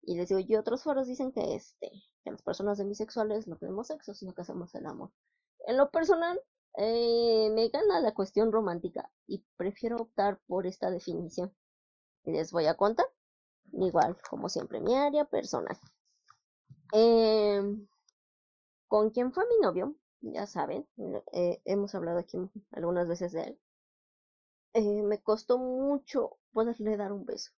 Y 0.01 0.17
les 0.17 0.27
digo, 0.27 0.41
y 0.41 0.53
otros 0.57 0.83
foros 0.83 1.07
dicen 1.07 1.31
que 1.31 1.55
este, 1.55 1.89
que 2.25 2.31
las 2.31 2.41
personas 2.41 2.77
demisexuales 2.77 3.47
no 3.47 3.55
tenemos 3.55 3.87
sexo, 3.87 4.13
sino 4.13 4.33
que 4.33 4.41
hacemos 4.41 4.75
el 4.75 4.85
amor. 4.85 5.11
En 5.65 5.77
lo 5.77 5.91
personal, 5.91 6.37
eh, 6.77 7.49
me 7.53 7.69
gana 7.69 7.99
la 7.99 8.13
cuestión 8.13 8.51
romántica 8.51 9.09
y 9.27 9.43
prefiero 9.57 9.97
optar 9.97 10.39
por 10.47 10.67
esta 10.67 10.91
definición. 10.91 11.53
Les 12.23 12.51
voy 12.51 12.65
a 12.65 12.75
contar, 12.75 13.05
igual, 13.73 14.17
como 14.29 14.49
siempre, 14.49 14.81
mi 14.81 14.95
área 14.95 15.25
personal. 15.25 15.77
Em, 16.91 17.87
con 18.87 19.09
quien 19.11 19.31
fue 19.33 19.45
mi 19.47 19.59
novio, 19.61 19.95
ya 20.21 20.47
saben, 20.47 20.87
eh, 21.33 21.61
hemos 21.65 21.95
hablado 21.95 22.19
aquí 22.19 22.37
algunas 22.71 23.07
veces 23.07 23.31
de 23.31 23.43
él. 23.43 23.59
Eh, 24.73 25.03
me 25.03 25.21
costó 25.21 25.57
mucho 25.57 26.37
poderle 26.51 26.97
dar 26.97 27.11
un 27.11 27.25
beso. 27.25 27.51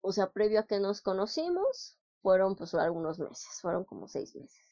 O 0.00 0.12
sea, 0.12 0.32
previo 0.32 0.60
a 0.60 0.66
que 0.66 0.80
nos 0.80 1.02
conocimos, 1.02 1.98
fueron 2.22 2.56
pues 2.56 2.74
algunos 2.74 3.18
meses, 3.18 3.60
fueron 3.60 3.84
como 3.84 4.08
seis 4.08 4.34
meses. 4.34 4.67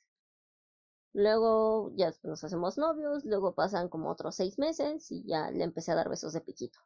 Luego 1.16 1.92
ya 1.94 2.12
nos 2.25 2.44
hacemos 2.44 2.76
novios, 2.76 3.25
luego 3.25 3.54
pasan 3.54 3.88
como 3.88 4.11
otros 4.11 4.37
seis 4.37 4.58
meses 4.58 5.11
y 5.11 5.25
ya 5.26 5.50
le 5.50 5.64
empecé 5.64 5.92
a 5.92 5.94
dar 5.94 6.11
besos 6.11 6.35
de 6.35 6.42
piquito. 6.42 6.78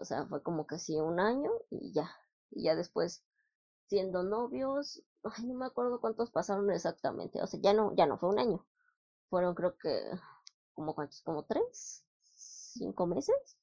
O 0.00 0.04
sea, 0.06 0.26
fue 0.26 0.42
como 0.42 0.66
casi 0.66 0.98
un 0.98 1.20
año 1.20 1.50
y 1.68 1.92
ya. 1.92 2.10
Y 2.52 2.62
ya 2.62 2.74
después, 2.74 3.22
siendo 3.86 4.22
novios, 4.22 5.02
ay, 5.24 5.44
no 5.44 5.56
me 5.56 5.66
acuerdo 5.66 6.00
cuántos 6.00 6.30
pasaron 6.30 6.70
exactamente. 6.70 7.42
O 7.42 7.46
sea, 7.46 7.60
ya 7.60 7.74
no, 7.74 7.94
ya 7.94 8.06
no 8.06 8.16
fue 8.16 8.30
un 8.30 8.38
año. 8.38 8.66
Fueron 9.28 9.54
creo 9.54 9.76
que 9.76 10.00
como 10.72 10.94
cuántos, 10.94 11.20
como 11.20 11.44
tres, 11.44 12.02
cinco 12.22 13.06
meses, 13.06 13.58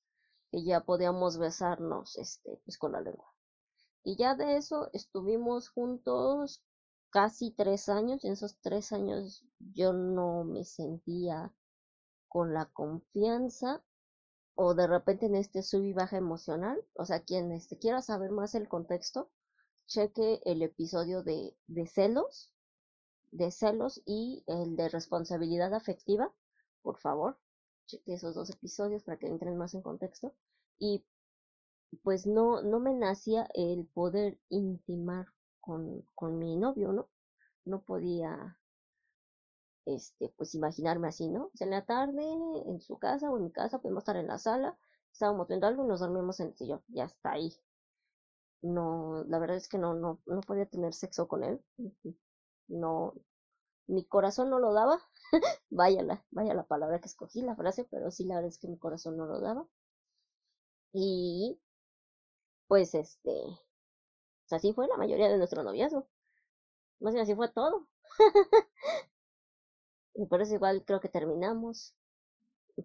que 0.52 0.64
ya 0.64 0.82
podíamos 0.82 1.40
besarnos, 1.40 2.20
este, 2.20 2.62
pues 2.66 2.78
con 2.78 2.92
la 2.92 3.02
lengua. 3.02 3.34
Y 4.04 4.16
ya 4.16 4.36
de 4.36 4.58
eso 4.58 4.92
estuvimos 4.94 5.70
juntos 5.70 6.64
casi 7.12 7.52
tres 7.52 7.90
años 7.90 8.24
y 8.24 8.28
en 8.28 8.34
esos 8.34 8.58
tres 8.62 8.92
años 8.92 9.46
yo 9.60 9.94
no 9.94 10.44
me 10.44 10.64
sentía 10.66 11.54
con 12.28 12.54
la 12.54 12.66
confianza 12.68 13.84
o 14.56 14.74
de 14.74 14.88
repente 14.88 15.26
en 15.26 15.36
este 15.36 15.62
sub 15.64 15.84
y 15.84 15.94
baja 15.94 16.18
emocional. 16.18 16.84
O 16.96 17.06
sea, 17.06 17.24
quien 17.24 17.52
este, 17.52 17.78
quiera 17.78 18.02
saber 18.02 18.32
más 18.32 18.56
el 18.56 18.68
contexto, 18.68 19.30
cheque 19.88 20.42
el 20.46 20.62
episodio 20.62 21.24
de, 21.24 21.56
de 21.68 21.88
celos, 21.88 22.54
de 23.32 23.52
celos 23.52 24.02
y 24.06 24.44
el 24.48 24.76
de 24.76 24.90
responsabilidad 24.90 25.74
afectiva, 25.74 26.34
por 26.82 26.98
favor. 26.98 27.38
Cheque 27.88 28.14
esos 28.14 28.36
dos 28.36 28.50
episodios 28.50 29.04
para 29.04 29.18
que 29.20 29.28
entren 29.28 29.58
más 29.58 29.74
en 29.74 29.82
contexto. 29.82 30.34
Y 30.80 31.06
pues 32.04 32.26
no, 32.26 32.62
no 32.62 32.80
me 32.80 32.94
nacía 32.94 33.50
el 33.54 33.86
poder 33.94 34.40
intimar 34.50 35.28
con, 35.62 36.04
con 36.16 36.40
mi 36.40 36.58
novio, 36.58 36.92
¿no? 36.94 37.10
No 37.66 37.82
podía, 37.84 38.58
este, 39.86 40.30
pues 40.38 40.56
imaginarme 40.56 41.08
así, 41.10 41.30
¿no? 41.30 41.52
en 41.60 41.70
la 41.70 41.86
tarde, 41.86 42.24
en 42.66 42.82
su 42.82 42.98
casa 42.98 43.30
o 43.30 43.38
en 43.38 43.44
mi 43.44 43.52
casa, 43.52 43.80
podemos 43.80 44.02
estar 44.02 44.16
en 44.16 44.26
la 44.28 44.40
sala, 44.40 44.76
estábamos 45.12 45.48
viendo 45.48 45.68
algo 45.68 45.84
y 45.86 45.88
nos 45.88 46.00
dormimos 46.00 46.40
en 46.40 46.48
el 46.48 46.56
sillón, 46.56 46.82
ya 46.88 47.06
está 47.06 47.34
ahí. 47.34 47.54
No, 48.64 49.24
la 49.28 49.38
verdad 49.40 49.58
es 49.58 49.68
que 49.68 49.78
no, 49.78 49.94
no, 49.94 50.20
no 50.26 50.42
podía 50.42 50.66
tener 50.66 50.94
sexo 50.94 51.28
con 51.28 51.44
él. 51.44 51.62
No, 52.70 53.14
mi 53.88 54.06
corazón 54.06 54.50
no 54.50 54.60
lo 54.60 54.74
daba. 54.74 55.00
vaya 55.72 56.04
la, 56.04 56.26
vaya 56.32 56.54
la 56.56 56.64
palabra 56.68 57.00
que 57.02 57.08
escogí, 57.08 57.42
la 57.44 57.56
frase, 57.56 57.86
pero 57.92 58.12
sí 58.12 58.26
la 58.26 58.36
verdad 58.36 58.50
es 58.50 58.60
que 58.60 58.68
mi 58.70 58.78
corazón 58.80 59.18
no 59.18 59.26
lo 59.28 59.42
daba. 59.42 59.68
Y 60.94 61.58
pues 62.68 62.96
este, 62.96 63.32
así 64.54 64.74
fue 64.74 64.88
la 64.88 64.98
mayoría 64.98 65.30
de 65.30 65.38
nuestro 65.38 65.64
noviazgo. 65.64 66.08
Más 67.00 67.14
bien 67.14 67.24
así 67.24 67.36
fue 67.36 67.50
todo. 67.50 67.88
y 70.16 70.26
por 70.26 70.42
eso 70.42 70.56
igual 70.56 70.84
creo 70.86 71.00
que 71.02 71.10
terminamos. 71.10 71.94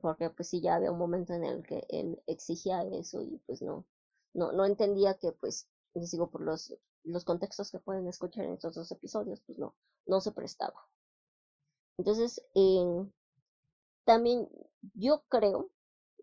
Porque 0.00 0.30
pues 0.30 0.48
sí 0.48 0.60
ya 0.60 0.76
había 0.76 0.92
un 0.92 0.98
momento 0.98 1.32
en 1.34 1.44
el 1.44 1.66
que 1.66 1.86
él 1.88 2.22
exigía 2.26 2.82
eso 2.84 3.22
y 3.22 3.38
pues 3.46 3.62
no, 3.62 3.86
no, 4.34 4.52
no 4.52 4.64
entendía 4.66 5.14
que 5.14 5.32
pues, 5.32 5.68
les 5.94 6.10
digo, 6.10 6.30
por 6.30 6.42
los, 6.42 6.74
los 7.04 7.24
contextos 7.24 7.70
que 7.70 7.78
pueden 7.80 8.06
escuchar 8.08 8.44
en 8.44 8.52
estos 8.54 8.74
dos 8.74 8.90
episodios, 8.92 9.40
pues 9.46 9.58
no, 9.58 9.74
no 10.06 10.20
se 10.20 10.32
prestaba. 10.32 10.88
Entonces, 11.98 12.40
eh, 12.54 13.06
también 14.04 14.48
yo 14.94 15.22
creo, 15.28 15.70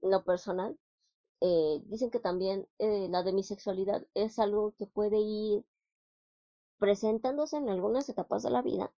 en 0.02 0.12
lo 0.12 0.24
personal, 0.24 0.78
eh, 1.46 1.82
dicen 1.88 2.10
que 2.10 2.22
también 2.22 2.70
eh, 2.80 3.10
la 3.10 3.22
demisexualidad 3.22 4.08
es 4.14 4.40
algo 4.40 4.74
que 4.78 4.88
puede 4.88 5.20
ir 5.20 5.66
presentándose 6.80 7.58
en 7.58 7.68
algunas 7.68 8.08
etapas 8.08 8.44
de 8.44 8.50
la 8.50 8.62
vida, 8.62 8.94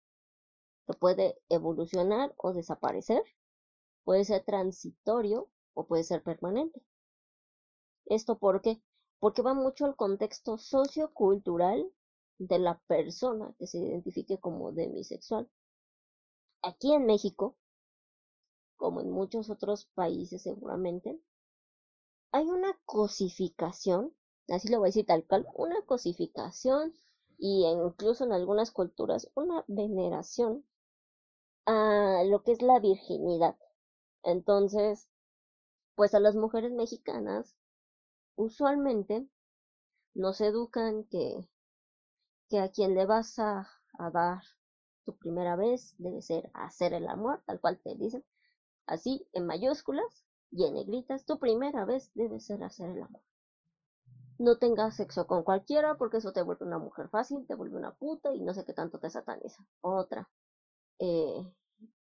que 0.86 0.94
puede 0.94 1.42
evolucionar 1.50 2.36
o 2.38 2.54
desaparecer, 2.54 3.24
puede 4.04 4.26
ser 4.26 4.44
transitorio 4.44 5.50
o 5.74 5.88
puede 5.88 6.04
ser 6.04 6.22
permanente. 6.22 6.84
¿Esto 8.06 8.38
por 8.38 8.62
qué? 8.62 8.80
Porque 9.18 9.42
va 9.42 9.56
mucho 9.56 9.86
al 9.86 9.96
contexto 9.96 10.60
sociocultural 10.60 11.92
de 12.38 12.60
la 12.60 12.78
persona 12.86 13.56
que 13.58 13.66
se 13.66 13.80
identifique 13.80 14.40
como 14.40 14.72
demisexual. 14.72 15.50
Aquí 16.62 16.94
en 16.94 17.08
México, 17.08 17.56
como 18.76 19.02
en 19.02 19.10
muchos 19.10 19.50
otros 19.50 19.86
países 19.96 20.44
seguramente, 20.44 21.20
hay 22.32 22.46
una 22.46 22.78
cosificación, 22.86 24.14
así 24.50 24.70
lo 24.70 24.80
voy 24.80 24.88
a 24.88 24.90
decir 24.90 25.06
tal 25.08 25.26
cual, 25.26 25.48
una 25.56 25.82
cosificación 25.86 26.94
y 27.38 27.66
incluso 27.66 28.26
en 28.26 28.34
algunas 28.34 28.72
culturas 28.72 29.30
una 29.36 29.64
veneración 29.68 30.66
a 31.68 32.24
lo 32.26 32.42
que 32.42 32.54
es 32.54 32.64
la 32.64 32.80
virginidad. 32.80 33.56
Entonces, 34.24 35.08
pues 35.96 36.14
a 36.16 36.20
las 36.20 36.36
mujeres 36.36 36.72
mexicanas 36.72 37.56
usualmente 38.36 39.28
nos 40.16 40.42
educan 40.42 41.06
que, 41.06 41.50
que 42.50 42.60
a 42.60 42.72
quien 42.72 42.96
le 42.96 43.06
vas 43.06 43.38
a, 43.38 43.70
a 44.00 44.10
dar 44.10 44.42
tu 45.06 45.16
primera 45.16 45.56
vez 45.56 45.94
debe 46.00 46.24
ser 46.24 46.50
hacer 46.56 46.94
el 46.94 47.08
amor, 47.08 47.44
tal 47.46 47.60
cual 47.62 47.80
te 47.84 47.96
dicen, 47.96 48.26
así 48.88 49.28
en 49.34 49.46
mayúsculas, 49.48 50.25
y 50.56 50.64
en 50.64 50.76
negritas, 50.76 51.26
tu 51.26 51.38
primera 51.38 51.84
vez 51.84 52.12
debe 52.16 52.40
ser 52.40 52.64
hacer 52.64 52.90
el 52.90 53.04
amor. 53.04 53.22
No 54.38 54.58
tengas 54.58 54.96
sexo 54.96 55.28
con 55.28 55.44
cualquiera 55.44 55.96
porque 55.98 56.18
eso 56.18 56.32
te 56.32 56.42
vuelve 56.44 56.66
una 56.66 56.80
mujer 56.80 57.10
fácil, 57.10 57.46
te 57.46 57.56
vuelve 57.56 57.76
una 57.76 57.94
puta 57.94 58.34
y 58.34 58.42
no 58.42 58.54
sé 58.54 58.64
qué 58.64 58.74
tanto 58.74 58.98
te 58.98 59.10
sataniza. 59.10 59.66
Otra, 59.82 60.30
eh, 61.00 61.46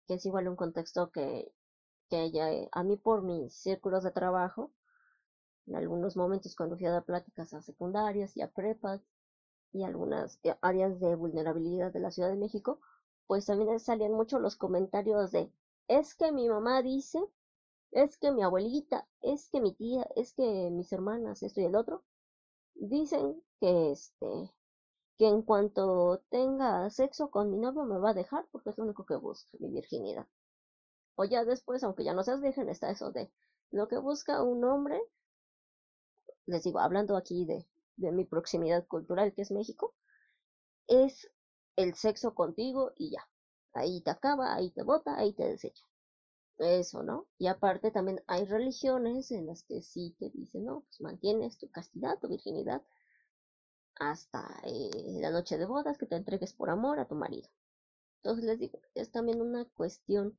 que 0.07 0.15
es 0.15 0.25
igual 0.25 0.47
un 0.47 0.55
contexto 0.55 1.11
que, 1.11 1.51
que 2.09 2.25
eh, 2.25 2.69
a 2.71 2.83
mí 2.83 2.97
por 2.97 3.21
mis 3.21 3.53
círculos 3.53 4.03
de 4.03 4.11
trabajo, 4.11 4.71
en 5.67 5.75
algunos 5.75 6.17
momentos 6.17 6.55
cuando 6.55 6.75
fui 6.75 6.87
a 6.87 6.91
dar 6.91 7.05
pláticas 7.05 7.53
a 7.53 7.61
secundarias 7.61 8.35
y 8.35 8.41
a 8.41 8.49
prepas 8.49 9.01
y 9.71 9.83
algunas 9.83 10.39
eh, 10.41 10.55
áreas 10.61 10.99
de 10.99 11.13
vulnerabilidad 11.13 11.93
de 11.93 11.99
la 11.99 12.09
Ciudad 12.09 12.29
de 12.29 12.35
México, 12.35 12.79
pues 13.27 13.45
también 13.45 13.79
salían 13.79 14.13
mucho 14.13 14.39
los 14.39 14.55
comentarios 14.55 15.31
de 15.31 15.51
es 15.87 16.15
que 16.15 16.31
mi 16.31 16.49
mamá 16.49 16.81
dice 16.81 17.19
es 17.91 18.17
que 18.17 18.31
mi 18.31 18.43
abuelita, 18.43 19.07
es 19.21 19.49
que 19.49 19.61
mi 19.61 19.73
tía, 19.73 20.07
es 20.15 20.33
que 20.33 20.69
mis 20.71 20.91
hermanas, 20.91 21.43
esto 21.43 21.61
y 21.61 21.65
el 21.65 21.75
otro, 21.75 22.03
dicen 22.75 23.43
que 23.59 23.91
este, 23.91 24.51
que 25.17 25.27
en 25.27 25.41
cuanto 25.41 26.21
tenga 26.29 26.89
sexo 26.89 27.31
con 27.31 27.51
mi 27.51 27.57
novio 27.57 27.83
me 27.85 27.99
va 27.99 28.11
a 28.11 28.13
dejar 28.13 28.47
porque 28.51 28.71
es 28.71 28.77
lo 28.77 28.85
único 28.85 29.05
que 29.05 29.15
busca, 29.15 29.49
mi 29.59 29.69
virginidad. 29.69 30.27
O 31.15 31.25
ya 31.25 31.45
después, 31.45 31.83
aunque 31.83 32.03
ya 32.03 32.13
no 32.13 32.23
seas 32.23 32.41
virgen, 32.41 32.69
está 32.69 32.89
eso 32.91 33.11
de 33.11 33.31
lo 33.71 33.87
que 33.87 33.97
busca 33.97 34.43
un 34.43 34.63
hombre, 34.63 34.99
les 36.47 36.63
digo, 36.63 36.79
hablando 36.79 37.15
aquí 37.17 37.45
de, 37.45 37.65
de 37.97 38.11
mi 38.11 38.25
proximidad 38.25 38.85
cultural 38.87 39.33
que 39.33 39.41
es 39.43 39.51
México, 39.51 39.95
es 40.87 41.29
el 41.75 41.93
sexo 41.95 42.35
contigo 42.35 42.93
y 42.97 43.11
ya. 43.11 43.29
Ahí 43.73 44.01
te 44.01 44.09
acaba, 44.11 44.55
ahí 44.55 44.71
te 44.71 44.83
bota, 44.83 45.17
ahí 45.17 45.33
te 45.33 45.43
desecha 45.43 45.85
eso, 46.59 47.03
¿no? 47.03 47.27
Y 47.37 47.47
aparte 47.47 47.91
también 47.91 48.21
hay 48.27 48.45
religiones 48.45 49.31
en 49.31 49.47
las 49.47 49.63
que 49.63 49.81
sí 49.81 50.15
te 50.19 50.29
dicen, 50.29 50.65
no, 50.65 50.81
pues 50.81 51.01
mantienes 51.01 51.57
tu 51.57 51.69
castidad, 51.69 52.19
tu 52.19 52.27
virginidad 52.27 52.81
hasta 53.95 54.47
eh, 54.63 55.19
la 55.21 55.29
noche 55.31 55.57
de 55.57 55.65
bodas 55.65 55.97
que 55.97 56.05
te 56.05 56.15
entregues 56.15 56.53
por 56.53 56.69
amor 56.69 56.99
a 56.99 57.07
tu 57.07 57.15
marido. 57.15 57.49
Entonces 58.17 58.45
les 58.45 58.59
digo, 58.59 58.79
es 58.95 59.11
también 59.11 59.41
una 59.41 59.65
cuestión 59.65 60.37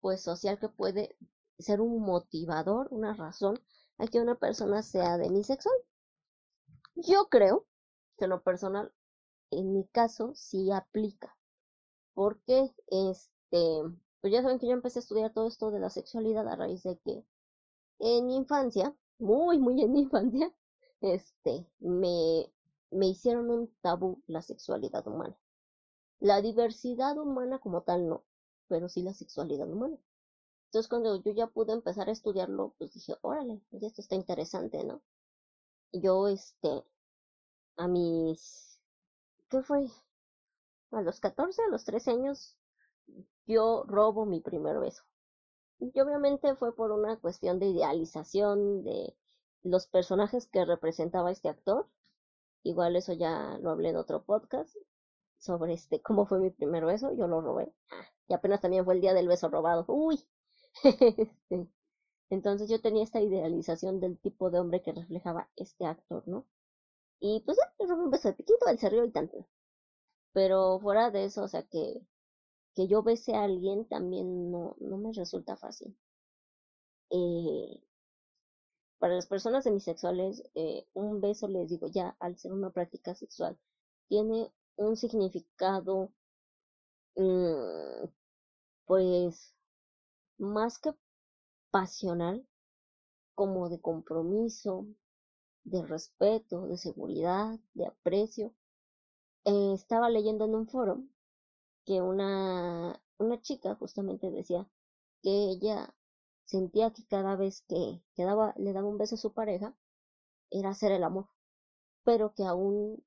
pues 0.00 0.22
social 0.22 0.58
que 0.58 0.68
puede 0.68 1.16
ser 1.58 1.80
un 1.80 2.02
motivador, 2.02 2.88
una 2.90 3.14
razón 3.14 3.60
a 3.98 4.06
que 4.06 4.20
una 4.20 4.34
persona 4.34 4.82
sea 4.82 5.16
demisexual. 5.18 5.76
Yo 6.94 7.28
creo 7.30 7.66
que 8.18 8.26
lo 8.26 8.42
personal, 8.42 8.92
en 9.50 9.72
mi 9.72 9.86
caso, 9.86 10.32
sí 10.34 10.70
aplica. 10.72 11.36
Porque, 12.14 12.74
este, 12.88 13.82
pues 14.22 14.32
ya 14.32 14.42
saben 14.42 14.58
que 14.60 14.68
yo 14.68 14.72
empecé 14.72 15.00
a 15.00 15.02
estudiar 15.02 15.32
todo 15.34 15.48
esto 15.48 15.72
de 15.72 15.80
la 15.80 15.90
sexualidad 15.90 16.48
a 16.48 16.56
raíz 16.56 16.84
de 16.84 16.96
que 17.00 17.24
en 17.98 18.26
mi 18.26 18.36
infancia, 18.36 18.96
muy, 19.18 19.58
muy 19.58 19.82
en 19.82 19.92
mi 19.92 20.00
infancia, 20.02 20.52
este, 21.00 21.66
me, 21.80 22.50
me 22.90 23.08
hicieron 23.08 23.50
un 23.50 23.74
tabú 23.80 24.22
la 24.28 24.42
sexualidad 24.42 25.06
humana. 25.08 25.36
La 26.20 26.40
diversidad 26.40 27.18
humana 27.18 27.58
como 27.58 27.82
tal 27.82 28.08
no, 28.08 28.24
pero 28.68 28.88
sí 28.88 29.02
la 29.02 29.12
sexualidad 29.12 29.68
humana. 29.70 29.98
Entonces 30.66 30.88
cuando 30.88 31.20
yo 31.22 31.32
ya 31.32 31.48
pude 31.48 31.72
empezar 31.72 32.08
a 32.08 32.12
estudiarlo, 32.12 32.74
pues 32.78 32.94
dije, 32.94 33.16
órale, 33.22 33.60
esto 33.72 34.00
está 34.00 34.14
interesante, 34.14 34.84
¿no? 34.84 35.02
Yo, 35.92 36.28
este, 36.28 36.84
a 37.76 37.88
mis, 37.88 38.80
¿qué 39.50 39.62
fue? 39.62 39.88
A 40.92 41.02
los 41.02 41.18
14, 41.20 41.62
a 41.62 41.68
los 41.68 41.84
13 41.84 42.12
años, 42.12 42.56
yo 43.46 43.84
robo 43.86 44.26
mi 44.26 44.40
primer 44.40 44.78
beso. 44.78 45.02
Y 45.78 45.98
obviamente 46.00 46.54
fue 46.56 46.74
por 46.74 46.92
una 46.92 47.18
cuestión 47.18 47.58
de 47.58 47.66
idealización 47.66 48.84
de 48.84 49.16
los 49.62 49.86
personajes 49.86 50.46
que 50.46 50.64
representaba 50.64 51.30
este 51.30 51.48
actor. 51.48 51.88
Igual 52.62 52.96
eso 52.96 53.12
ya 53.12 53.58
lo 53.60 53.70
hablé 53.70 53.90
en 53.90 53.96
otro 53.96 54.24
podcast 54.24 54.76
sobre 55.38 55.74
este 55.74 56.00
cómo 56.00 56.24
fue 56.26 56.38
mi 56.38 56.50
primer 56.50 56.84
beso, 56.84 57.12
yo 57.12 57.26
lo 57.26 57.40
robé. 57.40 57.72
Y 58.28 58.34
apenas 58.34 58.60
también 58.60 58.84
fue 58.84 58.94
el 58.94 59.00
día 59.00 59.14
del 59.14 59.28
beso 59.28 59.48
robado. 59.48 59.84
Uy. 59.88 60.24
este, 60.84 61.68
entonces 62.30 62.68
yo 62.70 62.80
tenía 62.80 63.04
esta 63.04 63.20
idealización 63.20 64.00
del 64.00 64.18
tipo 64.18 64.50
de 64.50 64.60
hombre 64.60 64.82
que 64.82 64.92
reflejaba 64.92 65.50
este 65.56 65.84
actor, 65.84 66.22
¿no? 66.26 66.46
Y 67.20 67.40
pues 67.44 67.58
le 67.78 67.86
robé 67.86 68.04
un 68.04 68.10
beso 68.10 68.28
de 68.28 68.34
piquito, 68.34 68.66
él 68.68 68.78
se 68.78 68.88
y 68.88 69.10
tanto. 69.10 69.48
Pero 70.32 70.78
fuera 70.80 71.10
de 71.10 71.24
eso, 71.24 71.42
o 71.42 71.48
sea 71.48 71.62
que 71.64 72.06
que 72.74 72.86
yo 72.88 73.02
bese 73.02 73.34
a 73.34 73.44
alguien 73.44 73.86
también 73.86 74.50
no, 74.50 74.76
no 74.80 74.98
me 74.98 75.12
resulta 75.12 75.56
fácil. 75.56 75.96
Eh, 77.10 77.82
para 78.98 79.14
las 79.16 79.26
personas 79.26 79.64
demisexuales, 79.64 80.42
eh, 80.54 80.86
un 80.94 81.20
beso, 81.20 81.48
les 81.48 81.68
digo 81.68 81.88
ya, 81.88 82.16
al 82.20 82.38
ser 82.38 82.52
una 82.52 82.70
práctica 82.70 83.14
sexual, 83.14 83.58
tiene 84.08 84.52
un 84.76 84.96
significado, 84.96 86.12
mm, 87.16 88.06
pues, 88.86 89.54
más 90.38 90.78
que 90.78 90.92
pasional, 91.70 92.46
como 93.34 93.68
de 93.68 93.80
compromiso, 93.80 94.86
de 95.64 95.82
respeto, 95.82 96.66
de 96.68 96.76
seguridad, 96.76 97.58
de 97.74 97.86
aprecio. 97.86 98.54
Eh, 99.44 99.72
estaba 99.74 100.10
leyendo 100.10 100.44
en 100.44 100.54
un 100.54 100.68
foro 100.68 101.02
que 101.84 102.00
una, 102.00 103.00
una 103.18 103.40
chica 103.40 103.74
justamente 103.76 104.30
decía 104.30 104.68
que 105.22 105.30
ella 105.50 105.94
sentía 106.44 106.92
que 106.92 107.06
cada 107.06 107.36
vez 107.36 107.62
que, 107.68 108.02
le 108.16 108.72
daba 108.72 108.88
un 108.88 108.98
beso 108.98 109.14
a 109.14 109.18
su 109.18 109.32
pareja 109.32 109.74
era 110.50 110.70
hacer 110.70 110.92
el 110.92 111.04
amor, 111.04 111.28
pero 112.04 112.34
que 112.34 112.44
aún, 112.44 113.02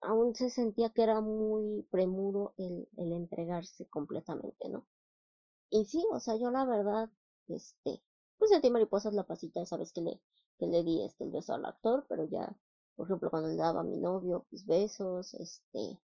aún 0.00 0.34
se 0.34 0.50
sentía 0.50 0.90
que 0.90 1.02
era 1.02 1.20
muy 1.20 1.82
premuro 1.90 2.54
el, 2.58 2.88
el 2.96 3.12
entregarse 3.12 3.86
completamente, 3.88 4.68
¿no? 4.68 4.86
Y 5.70 5.86
sí, 5.86 6.04
o 6.12 6.20
sea, 6.20 6.36
yo 6.36 6.50
la 6.50 6.64
verdad, 6.64 7.10
este, 7.48 8.02
pues 8.38 8.50
sentí 8.50 8.70
mariposas 8.70 9.14
la 9.14 9.26
pasita 9.26 9.62
esa 9.62 9.76
vez 9.76 9.92
que 9.92 10.02
le, 10.02 10.20
que 10.58 10.66
le 10.66 10.82
di 10.82 11.02
este 11.02 11.24
el 11.24 11.30
beso 11.30 11.54
al 11.54 11.64
actor, 11.64 12.04
pero 12.08 12.24
ya, 12.24 12.56
por 12.96 13.06
ejemplo, 13.06 13.30
cuando 13.30 13.48
le 13.48 13.56
daba 13.56 13.80
a 13.80 13.84
mi 13.84 13.98
novio, 13.98 14.46
pues 14.50 14.66
besos, 14.66 15.34
este, 15.34 15.98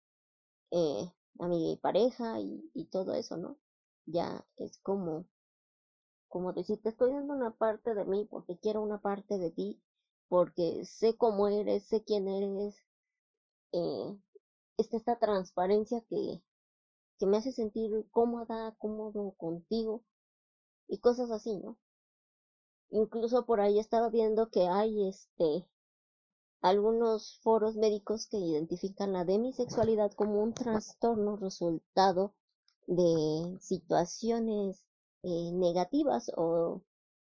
eh, 0.71 1.12
a 1.39 1.47
mi 1.47 1.78
pareja 1.78 2.39
y, 2.39 2.86
todo 2.91 3.13
eso, 3.13 3.38
¿no? 3.38 3.58
Ya 4.06 4.45
es 4.58 4.78
como, 4.80 5.26
como 6.28 6.54
decir, 6.54 6.82
te 6.82 6.89
estoy 6.89 7.12
dando 7.12 7.34
una 7.34 7.52
parte 7.52 7.93
de 7.93 8.06
mí 8.06 8.26
porque 8.30 8.58
quiero 8.58 8.82
una 8.82 9.00
parte 9.00 9.38
de 9.38 9.52
ti, 9.52 9.82
porque 10.30 10.86
sé 10.86 11.15
cómo 11.15 11.47
eres, 11.47 11.84
sé 11.88 12.04
quién 12.04 12.28
eres, 12.28 12.76
eh, 13.73 14.17
esta, 14.78 14.97
esta 14.97 15.19
transparencia 15.19 16.02
que, 16.10 16.41
que 17.19 17.26
me 17.26 17.38
hace 17.38 17.52
sentir 17.52 18.08
cómoda, 18.12 18.76
cómodo 18.78 19.34
contigo 19.38 20.04
y 20.88 21.00
cosas 21.00 21.32
así, 21.32 21.58
¿no? 21.58 21.78
Incluso 22.89 23.45
por 23.45 23.60
ahí 23.60 23.80
estaba 23.80 24.10
viendo 24.10 24.50
que 24.50 24.67
hay 24.67 25.10
este 25.10 25.67
algunos 26.62 27.39
foros 27.41 27.76
médicos 27.76 28.28
que 28.28 28.38
identifican 28.38 29.13
la 29.13 29.26
demisexualidad 29.26 30.12
como 30.13 30.41
un 30.41 30.54
trastorno 30.54 31.38
resultado 31.38 32.34
de 32.88 33.58
situaciones 33.60 34.86
eh, 35.24 35.52
negativas 35.54 36.32
o 36.36 36.82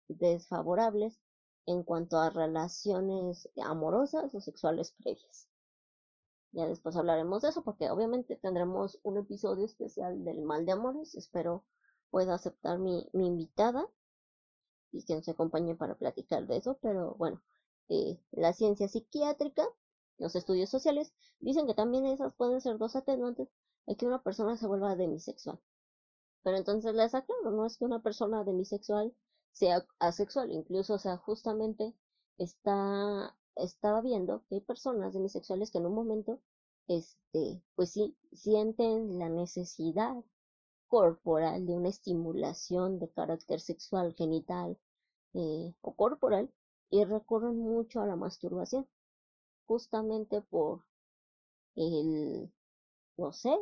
desfavorables 0.08 1.20
en 1.66 1.82
cuanto 1.82 2.18
a 2.18 2.30
relaciones 2.30 3.48
amorosas 3.64 4.34
o 4.34 4.40
sexuales 4.40 4.94
previas. 4.98 5.48
Ya 6.52 6.66
después 6.66 6.96
hablaremos 6.96 7.42
de 7.42 7.48
eso 7.48 7.62
porque 7.62 7.90
obviamente 7.90 8.36
tendremos 8.36 8.98
un 9.02 9.16
episodio 9.16 9.64
especial 9.64 10.22
del 10.24 10.42
mal 10.42 10.66
de 10.66 10.72
amores. 10.72 11.14
Espero 11.14 11.64
pueda 12.10 12.34
aceptar 12.34 12.78
mi, 12.78 13.08
mi 13.14 13.26
invitada 13.26 13.88
y 14.90 15.02
que 15.04 15.14
nos 15.14 15.28
acompañe 15.28 15.74
para 15.74 15.94
platicar 15.94 16.46
de 16.46 16.58
eso. 16.58 16.78
Pero 16.82 17.14
bueno, 17.14 17.40
eh, 17.92 18.18
la 18.30 18.54
ciencia 18.54 18.88
psiquiátrica, 18.88 19.68
los 20.16 20.34
estudios 20.34 20.70
sociales, 20.70 21.12
dicen 21.40 21.66
que 21.66 21.74
también 21.74 22.06
esas 22.06 22.32
pueden 22.34 22.58
ser 22.62 22.78
dos 22.78 22.96
atenuantes 22.96 23.48
de 23.86 23.96
que 23.96 24.06
una 24.06 24.22
persona 24.22 24.56
se 24.56 24.66
vuelva 24.66 24.96
demisexual. 24.96 25.60
Pero 26.42 26.56
entonces 26.56 26.94
les 26.94 27.14
aclaro, 27.14 27.50
no 27.50 27.66
es 27.66 27.76
que 27.76 27.84
una 27.84 28.00
persona 28.02 28.44
demisexual 28.44 29.14
sea 29.52 29.86
asexual, 29.98 30.50
incluso, 30.52 30.94
o 30.94 30.98
sea, 30.98 31.18
justamente 31.18 31.94
está, 32.38 33.36
estaba 33.56 34.00
viendo 34.00 34.42
que 34.48 34.54
hay 34.54 34.60
personas 34.62 35.12
demisexuales 35.12 35.70
que 35.70 35.76
en 35.78 35.86
un 35.86 35.94
momento, 35.94 36.40
este, 36.88 37.62
pues 37.74 37.90
sí, 37.90 38.16
sienten 38.32 39.18
la 39.18 39.28
necesidad 39.28 40.24
corporal 40.88 41.66
de 41.66 41.74
una 41.74 41.90
estimulación 41.90 42.98
de 42.98 43.10
carácter 43.10 43.60
sexual, 43.60 44.14
genital 44.14 44.78
eh, 45.34 45.74
o 45.82 45.94
corporal, 45.94 46.50
y 46.92 47.04
recurren 47.04 47.58
mucho 47.58 48.02
a 48.02 48.06
la 48.06 48.16
masturbación, 48.16 48.86
justamente 49.64 50.42
por 50.42 50.84
el, 51.74 52.52
no 53.16 53.32
sé, 53.32 53.56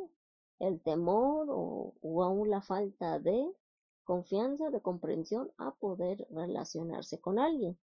el 0.59 0.83
temor 0.83 1.47
o, 1.49 1.95
o 2.03 2.25
aún 2.25 2.51
la 2.51 2.61
falta 2.61 3.21
de 3.21 3.55
confianza, 4.03 4.71
de 4.71 4.83
comprensión 4.83 5.53
a 5.59 5.71
poder 5.77 6.27
relacionarse 6.31 7.21
con 7.21 7.38
alguien. 7.38 7.79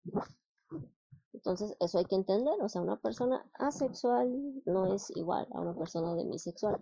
Entonces, 1.33 1.75
eso 1.81 1.97
hay 1.97 2.05
que 2.05 2.15
entender, 2.15 2.61
o 2.61 2.69
sea, 2.69 2.81
una 2.81 3.01
persona 3.01 3.45
asexual 3.55 4.61
no 4.65 4.95
es 4.95 5.09
igual 5.09 5.45
a 5.51 5.59
una 5.59 5.75
persona 5.75 6.15
demisexual. 6.15 6.79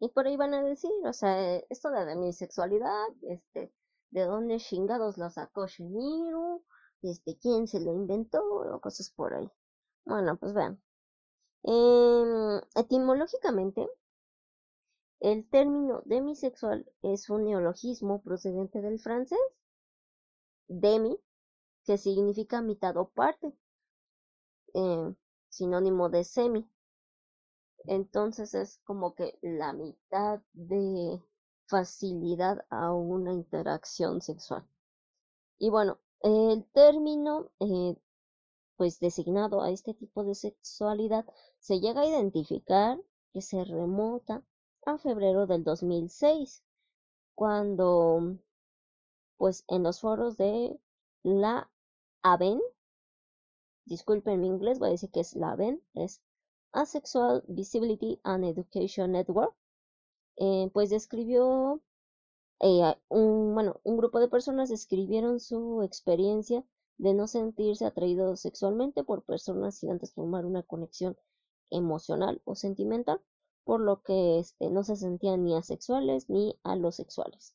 Y 0.00 0.08
por 0.08 0.26
ahí 0.26 0.36
van 0.36 0.54
a 0.54 0.64
decir, 0.64 0.90
o 1.04 1.12
sea, 1.12 1.54
esto 1.70 1.90
de 1.90 2.06
demisexualidad, 2.06 3.06
este, 3.22 3.72
¿de 4.10 4.24
dónde 4.24 4.56
chingados 4.56 5.16
la 5.16 5.30
sacó 5.30 5.68
Shiniru? 5.68 6.64
Este, 7.02 7.36
quién 7.38 7.66
se 7.66 7.80
lo 7.80 7.92
inventó 7.92 8.42
o 8.44 8.80
cosas 8.80 9.10
por 9.10 9.34
ahí. 9.34 9.50
Bueno, 10.04 10.36
pues 10.36 10.54
vean. 10.54 10.80
Em, 11.64 12.60
etimológicamente, 12.76 13.88
el 15.20 15.48
término 15.48 16.02
demisexual 16.04 16.90
es 17.02 17.28
un 17.30 17.44
neologismo 17.44 18.22
procedente 18.22 18.80
del 18.80 18.98
francés 19.00 19.38
demi, 20.68 21.18
que 21.84 21.96
significa 21.98 22.62
mitad 22.62 22.96
o 22.96 23.08
parte, 23.08 23.52
em, 24.74 25.14
sinónimo 25.48 26.08
de 26.10 26.24
semi. 26.24 26.70
Entonces 27.84 28.54
es 28.54 28.78
como 28.84 29.14
que 29.14 29.38
la 29.42 29.72
mitad 29.72 30.40
de 30.52 31.22
facilidad 31.66 32.64
a 32.70 32.92
una 32.92 33.32
interacción 33.32 34.20
sexual. 34.20 34.66
Y 35.58 35.70
bueno, 35.70 35.98
el 36.22 36.64
término, 36.72 37.50
eh, 37.60 37.96
pues 38.76 39.00
designado 39.00 39.62
a 39.62 39.70
este 39.70 39.94
tipo 39.94 40.24
de 40.24 40.34
sexualidad, 40.34 41.26
se 41.58 41.80
llega 41.80 42.02
a 42.02 42.06
identificar 42.06 43.00
que 43.32 43.42
se 43.42 43.64
remota 43.64 44.42
a 44.86 44.98
febrero 44.98 45.46
del 45.46 45.64
2006, 45.64 46.62
cuando, 47.34 48.38
pues 49.36 49.64
en 49.68 49.82
los 49.82 50.00
foros 50.00 50.36
de 50.36 50.78
la 51.22 51.70
AVEN, 52.22 52.60
disculpen 53.84 54.40
mi 54.40 54.48
inglés, 54.48 54.78
voy 54.78 54.88
a 54.88 54.92
decir 54.92 55.10
que 55.10 55.20
es 55.20 55.34
la 55.34 55.52
AVEN, 55.52 55.82
es 55.94 56.20
Asexual 56.72 57.44
Visibility 57.48 58.20
and 58.24 58.44
Education 58.44 59.12
Network, 59.12 59.54
eh, 60.36 60.70
pues 60.72 60.90
describió, 60.90 61.80
eh, 62.60 62.94
un, 63.08 63.54
bueno, 63.54 63.80
un 63.84 63.96
grupo 63.96 64.18
de 64.20 64.28
personas 64.28 64.68
describieron 64.68 65.40
su 65.40 65.82
experiencia 65.82 66.64
de 66.98 67.14
no 67.14 67.28
sentirse 67.28 67.86
atraídos 67.86 68.40
sexualmente 68.40 69.04
por 69.04 69.22
personas 69.22 69.76
sin 69.76 69.90
antes 69.92 70.12
formar 70.12 70.44
una 70.44 70.64
conexión 70.64 71.16
emocional 71.70 72.40
o 72.44 72.54
sentimental, 72.56 73.20
por 73.64 73.80
lo 73.80 74.02
que 74.02 74.38
este, 74.40 74.70
no 74.70 74.82
se 74.82 74.96
sentían 74.96 75.44
ni 75.44 75.54
asexuales 75.54 76.28
ni 76.28 76.58
alosexuales, 76.64 77.54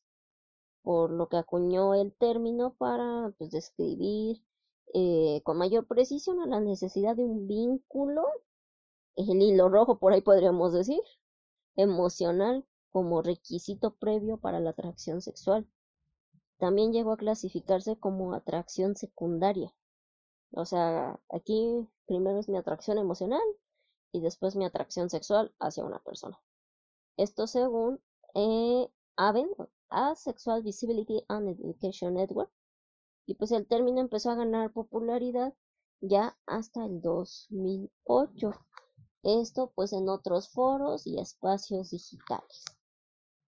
por 0.82 1.10
lo 1.10 1.28
que 1.28 1.36
acuñó 1.36 1.94
el 1.94 2.12
término 2.14 2.74
para 2.74 3.34
pues, 3.36 3.50
describir 3.50 4.42
eh, 4.94 5.42
con 5.44 5.58
mayor 5.58 5.86
precisión 5.86 6.40
a 6.40 6.46
la 6.46 6.60
necesidad 6.60 7.16
de 7.16 7.24
un 7.24 7.46
vínculo, 7.46 8.24
el 9.16 9.42
hilo 9.42 9.68
rojo 9.68 9.98
por 9.98 10.12
ahí 10.12 10.22
podríamos 10.22 10.72
decir, 10.72 11.00
emocional 11.76 12.64
como 12.94 13.22
requisito 13.22 13.96
previo 13.96 14.36
para 14.36 14.60
la 14.60 14.70
atracción 14.70 15.20
sexual. 15.20 15.68
También 16.58 16.92
llegó 16.92 17.10
a 17.10 17.16
clasificarse 17.16 17.98
como 17.98 18.34
atracción 18.34 18.94
secundaria. 18.94 19.74
O 20.52 20.64
sea, 20.64 21.18
aquí 21.28 21.88
primero 22.06 22.38
es 22.38 22.48
mi 22.48 22.56
atracción 22.56 22.98
emocional 22.98 23.42
y 24.12 24.20
después 24.20 24.54
mi 24.54 24.64
atracción 24.64 25.10
sexual 25.10 25.52
hacia 25.58 25.84
una 25.84 25.98
persona. 26.04 26.40
Esto 27.16 27.48
según 27.48 28.00
eh, 28.36 28.88
AVEN, 29.16 29.50
Asexual 29.88 30.62
Visibility 30.62 31.24
and 31.26 31.48
Education 31.48 32.14
Network, 32.14 32.52
y 33.26 33.34
pues 33.34 33.50
el 33.50 33.66
término 33.66 34.00
empezó 34.00 34.30
a 34.30 34.36
ganar 34.36 34.72
popularidad 34.72 35.52
ya 36.00 36.38
hasta 36.46 36.84
el 36.84 37.00
2008. 37.00 38.52
Esto 39.24 39.72
pues 39.74 39.92
en 39.92 40.08
otros 40.08 40.50
foros 40.50 41.08
y 41.08 41.18
espacios 41.18 41.90
digitales. 41.90 42.64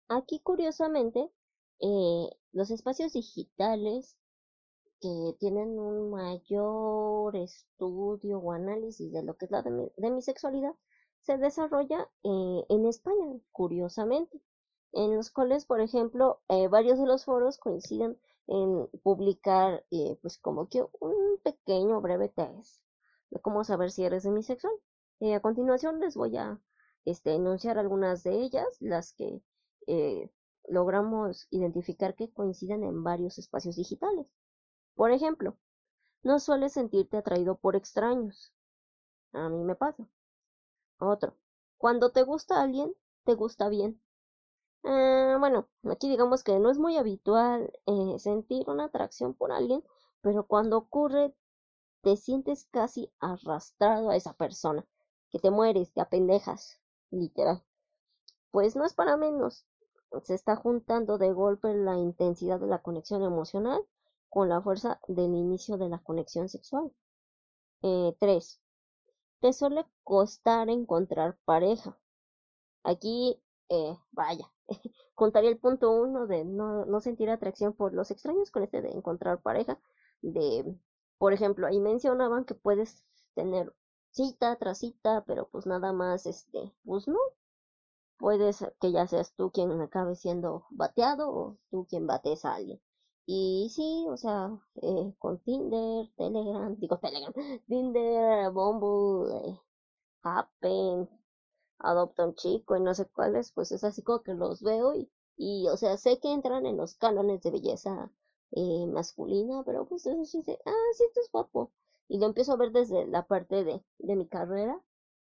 Aquí 0.07 0.39
curiosamente 0.39 1.31
eh, 1.79 2.29
los 2.53 2.69
espacios 2.69 3.13
digitales 3.13 4.15
que 5.01 5.35
tienen 5.39 5.79
un 5.79 6.11
mayor 6.11 7.35
estudio 7.35 8.37
o 8.37 8.51
análisis 8.51 9.11
de 9.11 9.23
lo 9.23 9.35
que 9.35 9.45
es 9.45 9.51
la 9.51 9.63
demisexualidad 9.97 10.75
se 11.21 11.37
desarrolla 11.39 12.07
eh, 12.23 12.65
en 12.69 12.85
España, 12.85 13.39
curiosamente, 13.51 14.39
en 14.93 15.15
los 15.15 15.31
cuales, 15.31 15.65
por 15.65 15.81
ejemplo, 15.81 16.39
eh, 16.49 16.67
varios 16.67 16.99
de 16.99 17.07
los 17.07 17.25
foros 17.25 17.57
coinciden 17.57 18.19
en 18.47 18.87
publicar 19.01 19.83
pues 20.21 20.37
como 20.37 20.69
que 20.69 20.83
un 20.99 21.39
pequeño 21.43 21.99
breve 21.99 22.29
test 22.29 22.79
de 23.31 23.39
cómo 23.39 23.63
saber 23.63 23.89
si 23.89 24.03
eres 24.03 24.21
demisexual. 24.21 24.73
A 25.33 25.39
continuación 25.39 25.99
les 25.99 26.15
voy 26.15 26.37
a 26.37 26.61
este, 27.05 27.33
enunciar 27.33 27.79
algunas 27.79 28.23
de 28.23 28.43
ellas, 28.43 28.67
las 28.79 29.13
que 29.13 29.41
eh, 29.87 30.31
logramos 30.67 31.47
identificar 31.51 32.15
que 32.15 32.31
coinciden 32.31 32.83
en 32.83 33.03
varios 33.03 33.37
espacios 33.37 33.75
digitales. 33.75 34.27
Por 34.95 35.11
ejemplo, 35.11 35.57
no 36.23 36.39
sueles 36.39 36.73
sentirte 36.73 37.17
atraído 37.17 37.55
por 37.55 37.75
extraños. 37.75 38.53
A 39.33 39.49
mí 39.49 39.63
me 39.63 39.75
pasa. 39.75 40.07
Otro, 40.99 41.35
cuando 41.77 42.11
te 42.11 42.23
gusta 42.23 42.61
alguien, 42.61 42.93
te 43.25 43.35
gusta 43.35 43.69
bien. 43.69 44.01
Eh, 44.83 45.35
bueno, 45.39 45.67
aquí 45.89 46.09
digamos 46.09 46.43
que 46.43 46.59
no 46.59 46.69
es 46.69 46.77
muy 46.77 46.97
habitual 46.97 47.71
eh, 47.85 48.19
sentir 48.19 48.69
una 48.69 48.85
atracción 48.85 49.33
por 49.33 49.51
alguien, 49.51 49.83
pero 50.21 50.47
cuando 50.47 50.77
ocurre 50.77 51.33
te 52.01 52.15
sientes 52.17 52.65
casi 52.71 53.11
arrastrado 53.19 54.09
a 54.09 54.15
esa 54.15 54.33
persona, 54.33 54.85
que 55.31 55.39
te 55.39 55.51
mueres, 55.51 55.91
te 55.91 56.01
apendejas, 56.01 56.79
literal. 57.09 57.63
Pues 58.51 58.75
no 58.75 58.85
es 58.85 58.93
para 58.93 59.17
menos. 59.17 59.65
Se 60.23 60.33
está 60.33 60.55
juntando 60.55 61.17
de 61.17 61.31
golpe 61.33 61.73
la 61.73 61.97
intensidad 61.97 62.59
de 62.59 62.67
la 62.67 62.81
conexión 62.81 63.23
emocional 63.23 63.81
con 64.29 64.49
la 64.49 64.61
fuerza 64.61 64.99
del 65.07 65.33
inicio 65.33 65.77
de 65.77 65.89
la 65.89 65.99
conexión 65.99 66.49
sexual. 66.49 66.91
Eh, 67.81 68.15
3. 68.19 68.61
Te 69.39 69.53
suele 69.53 69.85
costar 70.03 70.69
encontrar 70.69 71.37
pareja. 71.45 71.97
Aquí, 72.83 73.41
eh, 73.69 73.97
vaya, 74.11 74.51
contaría 75.15 75.49
el 75.49 75.57
punto 75.59 75.91
uno 75.91 76.27
de 76.27 76.45
no, 76.45 76.85
no 76.85 76.99
sentir 77.01 77.29
atracción 77.29 77.73
por 77.73 77.93
los 77.93 78.11
extraños 78.11 78.51
con 78.51 78.63
este 78.63 78.81
de 78.81 78.91
encontrar 78.91 79.41
pareja. 79.41 79.79
De, 80.21 80.77
por 81.17 81.33
ejemplo, 81.33 81.67
ahí 81.67 81.79
mencionaban 81.79 82.45
que 82.45 82.55
puedes 82.55 83.03
tener 83.35 83.73
cita 84.11 84.55
tras 84.57 84.79
cita, 84.79 85.23
pero 85.25 85.47
pues 85.49 85.65
nada 85.65 85.93
más, 85.93 86.25
este, 86.25 86.73
pues 86.85 87.07
no. 87.07 87.17
Puedes 88.17 88.65
que 88.79 88.91
ya 88.91 89.07
seas 89.07 89.33
tú 89.35 89.51
quien 89.51 89.71
acabe 89.81 90.15
siendo 90.15 90.65
bateado 90.69 91.29
o 91.29 91.57
tú 91.71 91.85
quien 91.89 92.07
bates 92.07 92.45
a 92.45 92.55
alguien. 92.55 92.81
Y 93.25 93.69
sí, 93.73 94.05
o 94.09 94.17
sea, 94.17 94.51
eh, 94.81 95.13
con 95.19 95.39
Tinder, 95.39 96.09
Telegram, 96.17 96.75
digo 96.79 96.97
Telegram, 96.99 97.33
Tinder, 97.67 98.51
Bumble, 98.51 99.35
eh, 99.49 99.59
Happen, 100.23 101.09
adopta 101.79 102.25
un 102.25 102.35
chico 102.35 102.75
y 102.75 102.81
no 102.81 102.93
sé 102.93 103.05
cuáles, 103.07 103.51
pues 103.51 103.71
es 103.71 103.83
así 103.83 104.01
como 104.03 104.21
que 104.23 104.33
los 104.33 104.61
veo 104.61 104.93
y, 104.95 105.09
y 105.37 105.67
o 105.69 105.77
sea, 105.77 105.97
sé 105.97 106.19
que 106.19 106.31
entran 106.33 106.65
en 106.65 106.77
los 106.77 106.95
cánones 106.95 107.41
de 107.41 107.51
belleza 107.51 108.11
eh, 108.51 108.85
masculina, 108.87 109.63
pero 109.65 109.85
pues 109.85 110.05
eso 110.05 110.25
sí 110.25 110.43
ah, 110.65 110.71
sí, 110.93 111.03
esto 111.05 111.21
es 111.21 111.31
guapo. 111.31 111.71
Y 112.07 112.19
lo 112.19 112.27
empiezo 112.27 112.53
a 112.53 112.57
ver 112.57 112.71
desde 112.71 113.07
la 113.07 113.23
parte 113.25 113.63
de, 113.63 113.83
de 113.99 114.15
mi 114.15 114.27
carrera 114.27 114.79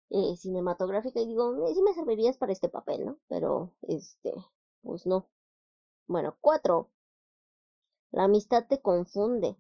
eh, 0.10 0.36
cinematográfica 0.38 1.20
y 1.20 1.28
digo, 1.28 1.68
eh, 1.68 1.74
sí 1.74 1.82
me 1.82 1.94
servirías 1.94 2.38
para 2.38 2.52
este 2.52 2.70
papel, 2.70 3.06
¿no? 3.06 3.18
Pero, 3.28 3.72
este, 3.84 4.34
pues 4.82 5.06
no. 5.06 5.28
Bueno, 6.08 6.36
cuatro. 6.42 6.90
La 8.12 8.26
amistad 8.26 8.66
te 8.68 8.82
confunde. 8.82 9.58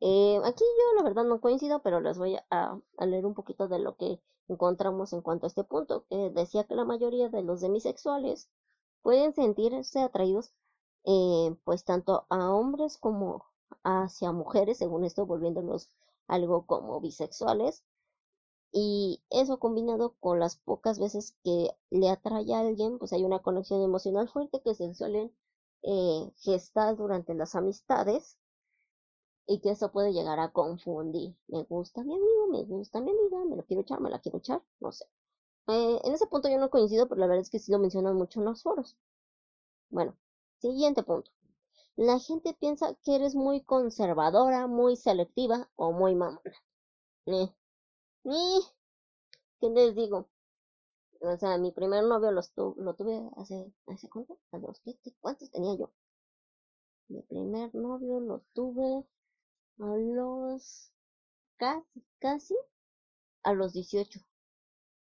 Eh, 0.00 0.40
aquí 0.44 0.64
yo 0.64 0.96
la 0.96 1.02
verdad 1.02 1.24
no 1.24 1.40
coincido, 1.40 1.82
pero 1.82 2.00
les 2.00 2.18
voy 2.18 2.36
a, 2.50 2.80
leer 2.98 3.26
un 3.26 3.34
poquito 3.34 3.68
de 3.68 3.78
lo 3.78 3.96
que 3.96 4.20
encontramos 4.48 5.12
en 5.12 5.22
cuanto 5.22 5.46
a 5.46 5.48
este 5.48 5.64
punto, 5.64 6.06
decía 6.10 6.64
que 6.64 6.74
la 6.74 6.84
mayoría 6.84 7.28
de 7.28 7.42
los 7.42 7.60
demisexuales 7.60 8.48
pueden 9.02 9.32
sentirse 9.32 10.00
atraídos 10.00 10.52
eh, 11.04 11.56
pues 11.64 11.84
tanto 11.84 12.26
a 12.28 12.52
hombres 12.52 12.98
como 12.98 13.44
hacia 13.84 14.32
mujeres, 14.32 14.78
según 14.78 15.04
esto 15.04 15.24
volviéndonos 15.24 15.88
algo 16.26 16.66
como 16.66 17.00
bisexuales, 17.00 17.84
y 18.78 19.22
eso 19.30 19.58
combinado 19.58 20.16
con 20.20 20.38
las 20.38 20.56
pocas 20.56 20.98
veces 20.98 21.34
que 21.42 21.70
le 21.88 22.10
atrae 22.10 22.52
a 22.52 22.60
alguien, 22.60 22.98
pues 22.98 23.10
hay 23.14 23.24
una 23.24 23.38
conexión 23.38 23.80
emocional 23.82 24.28
fuerte 24.28 24.60
que 24.60 24.74
se 24.74 24.92
suelen 24.94 25.32
eh, 25.82 26.30
gestar 26.36 26.94
durante 26.94 27.32
las 27.32 27.54
amistades 27.54 28.36
y 29.46 29.60
que 29.60 29.70
eso 29.70 29.90
puede 29.92 30.12
llegar 30.12 30.38
a 30.40 30.52
confundir. 30.52 31.34
Me 31.48 31.62
gusta 31.62 32.04
mi 32.04 32.12
amigo, 32.16 32.48
me 32.48 32.64
gusta 32.64 33.00
mi 33.00 33.12
amiga, 33.12 33.46
me 33.46 33.56
lo 33.56 33.64
quiero 33.64 33.80
echar, 33.80 33.98
me 34.02 34.10
la 34.10 34.18
quiero 34.18 34.36
echar, 34.36 34.60
no 34.80 34.92
sé. 34.92 35.06
Eh, 35.68 35.98
en 36.04 36.12
ese 36.12 36.26
punto 36.26 36.50
yo 36.50 36.58
no 36.58 36.68
coincido, 36.68 37.08
pero 37.08 37.18
la 37.18 37.28
verdad 37.28 37.40
es 37.44 37.50
que 37.50 37.58
sí 37.58 37.72
lo 37.72 37.78
mencionan 37.78 38.14
mucho 38.14 38.40
en 38.40 38.44
los 38.44 38.62
foros. 38.62 38.94
Bueno, 39.88 40.14
siguiente 40.58 41.02
punto. 41.02 41.30
La 41.96 42.18
gente 42.18 42.52
piensa 42.52 42.94
que 43.02 43.14
eres 43.14 43.34
muy 43.34 43.62
conservadora, 43.62 44.66
muy 44.66 44.96
selectiva 44.96 45.70
o 45.76 45.92
muy 45.92 46.14
mamona. 46.14 46.42
Eh, 47.24 47.50
ni, 48.26 48.60
¿qué 49.60 49.68
les 49.70 49.94
digo? 49.94 50.28
O 51.20 51.36
sea, 51.36 51.58
mi 51.58 51.70
primer 51.72 52.04
novio 52.04 52.30
lo, 52.32 52.42
lo 52.76 52.94
tuve 52.94 53.30
hace, 53.36 53.72
¿hace 53.86 54.08
cuánto? 54.08 54.38
¿A 54.52 54.58
los 54.58 54.80
qué? 54.80 54.98
¿Cuántos 55.20 55.50
tenía 55.50 55.76
yo? 55.76 55.90
Mi 57.08 57.22
primer 57.22 57.74
novio 57.74 58.20
lo 58.20 58.40
tuve 58.52 59.04
a 59.78 59.96
los 59.96 60.92
casi, 61.56 62.04
casi 62.18 62.56
a 63.44 63.52
los 63.54 63.72
18, 63.72 64.20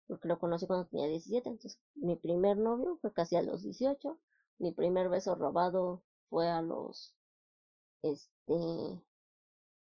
porque 0.06 0.28
lo 0.28 0.38
conocí 0.38 0.66
cuando 0.66 0.86
tenía 0.86 1.08
17, 1.08 1.48
entonces 1.48 1.80
mi 1.96 2.16
primer 2.16 2.56
novio 2.56 2.98
fue 3.00 3.12
casi 3.12 3.34
a 3.36 3.42
los 3.42 3.62
18, 3.64 4.18
mi 4.58 4.72
primer 4.72 5.08
beso 5.08 5.34
robado 5.34 6.02
fue 6.30 6.48
a 6.48 6.62
los, 6.62 7.14
este, 8.02 9.02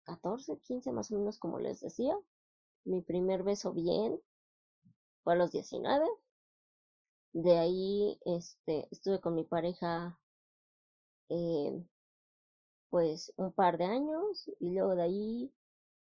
14, 0.06 0.58
15 0.60 0.92
más 0.94 1.12
o 1.12 1.16
menos 1.16 1.38
como 1.38 1.60
les 1.60 1.82
decía, 1.82 2.18
mi 2.86 3.02
primer 3.02 3.44
beso 3.44 3.74
bien 3.74 4.20
fue 5.24 5.34
a 5.34 5.36
los 5.36 5.52
19, 5.52 6.08
de 7.34 7.58
ahí, 7.60 8.20
este, 8.26 8.88
estuve 8.90 9.20
con 9.20 9.36
mi 9.36 9.44
pareja, 9.44 10.18
eh, 11.30 11.86
pues 12.90 13.32
un 13.38 13.52
par 13.52 13.78
de 13.78 13.86
años 13.86 14.50
y 14.60 14.72
luego 14.72 14.96
de 14.96 15.04
ahí 15.04 15.52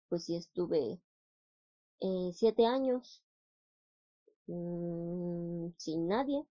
pues 0.08 0.24
sí 0.24 0.36
estuve 0.36 1.00
eh, 2.00 2.30
siete 2.32 2.66
años 2.66 3.22
mmm, 4.46 5.70
sin 5.76 6.08
nadie 6.08 6.44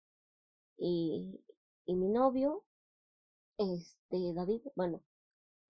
y, 0.79 1.41
y 1.87 1.95
mi 1.97 2.09
novio 2.09 2.65
este 3.59 4.35
David 4.35 4.63
bueno 4.77 5.03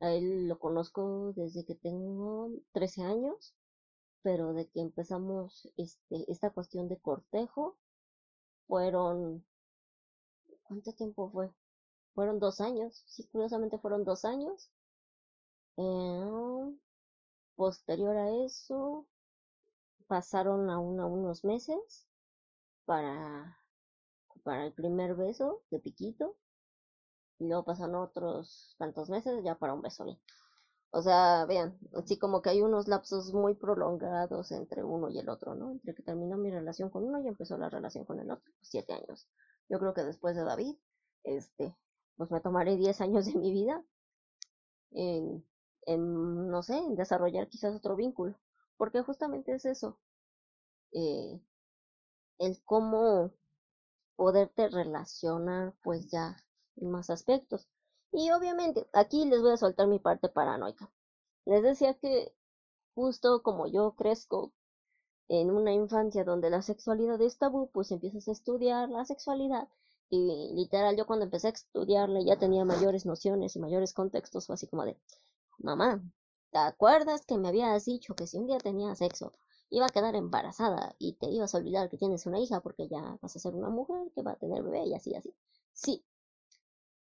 a 0.01 0.13
él 0.13 0.49
lo 0.49 0.59
conozco 0.59 1.33
desde 1.37 1.65
que 1.67 1.75
tengo 1.77 2.51
13 2.73 3.03
años 3.03 3.55
pero 4.23 4.53
de 4.53 4.67
que 4.69 4.81
empezamos 4.81 5.69
este, 5.77 6.31
esta 6.31 6.51
cuestión 6.51 6.89
de 6.89 6.99
cortejo, 6.99 7.77
fueron, 8.67 9.45
¿cuánto 10.63 10.93
tiempo 10.93 11.31
fue? 11.31 11.53
Fueron 12.15 12.39
dos 12.39 12.61
años, 12.61 13.03
sí, 13.07 13.27
curiosamente 13.29 13.79
fueron 13.79 14.05
dos 14.05 14.25
años. 14.25 14.71
Eh, 15.77 16.77
posterior 17.57 18.17
a 18.17 18.31
eso, 18.45 19.07
pasaron 20.07 20.71
a 20.71 20.79
unos 20.79 21.45
meses 21.45 22.07
para, 22.85 23.59
para 24.43 24.67
el 24.67 24.73
primer 24.73 25.15
beso 25.15 25.63
de 25.71 25.79
piquito. 25.81 26.37
Y 27.39 27.47
luego 27.47 27.65
pasaron 27.65 27.97
otros 27.97 28.77
tantos 28.79 29.09
meses 29.11 29.43
ya 29.43 29.55
para 29.57 29.75
un 29.75 29.83
beso 29.83 30.05
bien. 30.05 30.19
O 30.93 31.03
sea, 31.03 31.47
vean, 31.47 31.79
así 31.95 32.19
como 32.19 32.43
que 32.43 32.51
hay 32.51 32.63
unos 32.63 32.89
lapsos 32.89 33.33
muy 33.33 33.55
prolongados 33.55 34.53
entre 34.53 34.85
uno 34.85 35.09
y 35.11 35.19
el 35.19 35.29
otro, 35.29 35.55
¿no? 35.55 35.71
Entre 35.73 35.95
que 35.95 36.03
terminó 36.03 36.37
mi 36.37 36.51
relación 36.51 36.91
con 36.91 37.05
uno 37.05 37.21
y 37.21 37.29
empezó 37.29 37.57
la 37.59 37.69
relación 37.71 38.05
con 38.05 38.21
el 38.21 38.31
otro, 38.31 38.45
pues, 38.59 38.69
siete 38.71 38.93
años. 38.93 39.29
Yo 39.69 39.79
creo 39.79 39.95
que 39.95 40.05
después 40.05 40.37
de 40.37 40.45
David, 40.45 40.77
este, 41.25 41.77
pues 42.17 42.31
me 42.31 42.41
tomaré 42.41 42.77
diez 42.77 43.01
años 43.01 43.27
de 43.27 43.35
mi 43.37 43.53
vida 43.53 43.85
en, 44.93 45.45
en 45.87 46.49
no 46.49 46.63
sé, 46.63 46.77
en 46.79 46.95
desarrollar 46.97 47.49
quizás 47.49 47.75
otro 47.75 47.97
vínculo. 47.97 48.37
Porque 48.77 49.03
justamente 49.03 49.53
es 49.55 49.65
eso. 49.65 49.99
Eh, 50.93 51.41
el 52.39 52.61
cómo 52.65 53.33
poderte 54.17 54.69
relacionar, 54.69 55.75
pues 55.83 56.11
ya 56.11 56.37
en 56.77 56.91
más 56.91 57.11
aspectos. 57.11 57.69
Y 58.13 58.31
obviamente, 58.31 58.87
aquí 58.93 59.25
les 59.25 59.41
voy 59.41 59.53
a 59.53 59.57
soltar 59.57 59.87
mi 59.87 59.99
parte 59.99 60.29
paranoica. 60.29 60.91
Les 61.45 61.63
decía 61.63 61.95
que 61.95 62.35
justo 62.95 63.43
como 63.43 63.67
yo 63.67 63.95
crezco 63.97 64.53
en 65.29 65.51
una 65.51 65.73
infancia 65.73 66.25
donde 66.25 66.51
la 66.51 66.63
sexualidad 66.63 67.21
es 67.23 67.39
tabú, 67.39 67.71
pues 67.71 67.93
empiezas 67.93 68.29
a 68.29 68.33
estudiar 68.33 68.89
la 68.89 69.05
sexualidad. 69.05 69.69
Y 70.09 70.53
literal, 70.55 70.97
yo 70.97 71.07
cuando 71.07 71.25
empecé 71.25 71.49
a 71.49 71.51
estudiarla 71.51 72.21
ya 72.23 72.37
tenía 72.37 72.65
mayores 72.65 73.07
nociones 73.07 73.55
y 73.55 73.61
mayores 73.61 73.93
contextos, 73.93 74.51
así 74.51 74.67
como 74.67 74.85
de, 74.85 74.99
mamá, 75.59 76.03
¿te 76.51 76.59
acuerdas 76.59 77.25
que 77.25 77.39
me 77.39 77.49
habías 77.49 77.85
dicho 77.85 78.15
que 78.15 78.27
si 78.27 78.39
un 78.39 78.47
día 78.49 78.59
tenía 78.59 78.95
sexo 78.97 79.33
iba 79.71 79.87
a 79.87 79.91
quedar 79.91 80.17
embarazada 80.17 80.97
y 80.99 81.13
te 81.15 81.31
ibas 81.31 81.55
a 81.55 81.59
olvidar 81.59 81.89
que 81.89 81.97
tienes 81.97 82.27
una 82.27 82.41
hija 82.41 82.61
porque 82.61 82.89
ya 82.89 83.17
vas 83.23 83.37
a 83.37 83.39
ser 83.39 83.55
una 83.55 83.71
mujer 83.71 84.11
que 84.15 84.23
va 84.23 84.33
a 84.33 84.37
tener 84.37 84.65
bebé 84.65 84.85
y 84.87 84.95
así, 84.95 85.15
así? 85.15 85.33
Sí, 85.73 86.05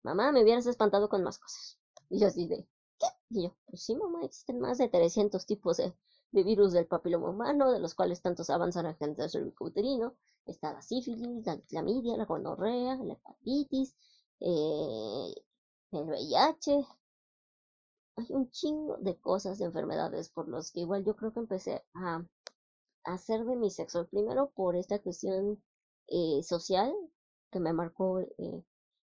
mamá, 0.02 0.32
me 0.32 0.42
hubieras 0.42 0.66
espantado 0.66 1.08
con 1.08 1.22
más 1.22 1.38
cosas. 1.38 1.78
Y 2.08 2.20
yo 2.20 2.26
así 2.28 2.46
de, 2.46 2.66
¿qué? 2.98 3.06
Y 3.30 3.44
yo, 3.44 3.56
pues 3.66 3.82
sí, 3.84 3.94
mamá, 3.96 4.24
existen 4.24 4.60
más 4.60 4.78
de 4.78 4.88
300 4.88 5.44
tipos 5.46 5.76
de, 5.78 5.94
virus 6.32 6.72
del 6.72 6.86
papiloma 6.86 7.30
humano, 7.30 7.72
de 7.72 7.80
los 7.80 7.94
cuales 7.94 8.22
tantos 8.22 8.50
avanzan 8.50 8.86
al 8.86 8.96
cáncer 8.96 9.30
cervicouterino. 9.30 10.14
Está 10.46 10.72
la 10.72 10.82
sífilis, 10.82 11.44
la 11.46 11.60
clamidia, 11.62 12.16
la 12.16 12.24
gonorrea, 12.24 12.96
la 12.96 13.14
hepatitis, 13.14 13.94
eh, 14.40 15.34
el 15.92 16.04
VIH. 16.04 16.86
Hay 18.16 18.26
un 18.30 18.50
chingo 18.50 18.96
de 18.98 19.16
cosas, 19.18 19.58
de 19.58 19.64
enfermedades 19.66 20.30
por 20.30 20.48
los 20.48 20.70
que 20.70 20.80
igual 20.80 21.04
yo 21.04 21.16
creo 21.16 21.32
que 21.32 21.40
empecé 21.40 21.84
a, 21.94 22.24
hacer 23.04 23.44
de 23.44 23.56
mi 23.56 23.70
sexo. 23.70 24.06
Primero 24.08 24.50
por 24.50 24.76
esta 24.76 24.98
cuestión 25.00 25.62
eh, 26.08 26.42
social 26.42 26.92
que 27.50 27.60
me 27.60 27.72
marcó 27.72 28.20
eh, 28.20 28.64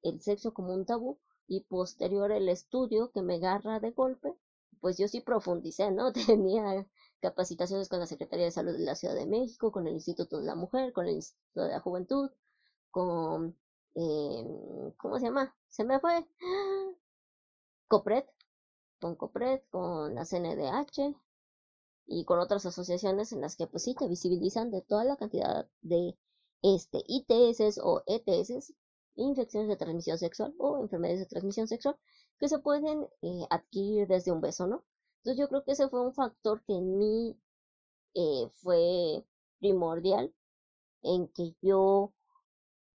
el 0.02 0.20
sexo 0.20 0.54
como 0.54 0.72
un 0.74 0.84
tabú 0.86 1.18
y 1.46 1.60
posterior 1.60 2.32
el 2.32 2.48
estudio 2.48 3.10
que 3.12 3.22
me 3.22 3.36
agarra 3.36 3.80
de 3.80 3.90
golpe, 3.90 4.34
pues 4.80 4.98
yo 4.98 5.08
sí 5.08 5.20
profundicé, 5.20 5.90
¿no? 5.90 6.12
Tenía 6.36 6.86
capacitaciones 7.20 7.88
con 7.88 8.00
la 8.00 8.06
Secretaría 8.06 8.46
de 8.46 8.50
Salud 8.50 8.72
de 8.72 8.80
la 8.80 8.94
Ciudad 8.94 9.14
de 9.14 9.26
México, 9.26 9.70
con 9.72 9.86
el 9.86 9.94
Instituto 9.94 10.38
de 10.38 10.46
la 10.46 10.54
Mujer, 10.56 10.92
con 10.92 11.06
el 11.06 11.14
Instituto 11.14 11.62
de 11.62 11.70
la 11.70 11.80
Juventud, 11.80 12.30
con, 12.90 13.56
eh, 13.94 14.92
¿cómo 14.96 15.18
se 15.18 15.26
llama? 15.26 15.54
Se 15.68 15.84
me 15.84 16.00
fue. 16.00 16.26
COPRED, 17.88 18.24
con 19.00 19.16
COPRED, 19.16 19.60
con 19.70 20.14
la 20.14 20.24
CNDH 20.24 21.14
y 22.06 22.24
con 22.24 22.38
otras 22.38 22.64
asociaciones 22.66 23.32
en 23.32 23.40
las 23.40 23.54
que 23.56 23.66
pues 23.66 23.84
sí 23.84 23.94
te 23.94 24.08
visibilizan 24.08 24.70
de 24.70 24.82
toda 24.82 25.04
la 25.04 25.16
cantidad 25.16 25.68
de 25.82 26.16
este 26.62 27.04
ITS 27.06 27.78
o 27.82 28.02
ETS 28.06 28.72
infecciones 29.16 29.68
de 29.68 29.76
transmisión 29.76 30.18
sexual 30.18 30.54
o 30.58 30.80
enfermedades 30.80 31.20
de 31.20 31.26
transmisión 31.26 31.68
sexual 31.68 31.96
que 32.38 32.48
se 32.48 32.58
pueden 32.58 33.06
eh, 33.22 33.46
adquirir 33.50 34.08
desde 34.08 34.32
un 34.32 34.40
beso, 34.40 34.66
¿no? 34.66 34.84
Entonces 35.18 35.38
yo 35.40 35.48
creo 35.48 35.64
que 35.64 35.72
ese 35.72 35.88
fue 35.88 36.04
un 36.04 36.14
factor 36.14 36.62
que 36.64 36.74
en 36.74 36.98
mí 36.98 37.38
eh, 38.14 38.48
fue 38.54 39.24
primordial 39.60 40.34
en 41.02 41.28
que 41.28 41.54
yo 41.62 42.12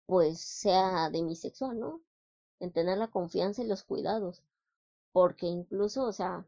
pues 0.06 0.40
sea 0.40 1.10
demisexual, 1.10 1.78
¿no? 1.78 2.00
En 2.60 2.72
tener 2.72 2.98
la 2.98 3.08
confianza 3.08 3.62
y 3.62 3.66
los 3.66 3.82
cuidados. 3.82 4.42
Porque 5.12 5.46
incluso, 5.46 6.04
o 6.04 6.12
sea, 6.12 6.46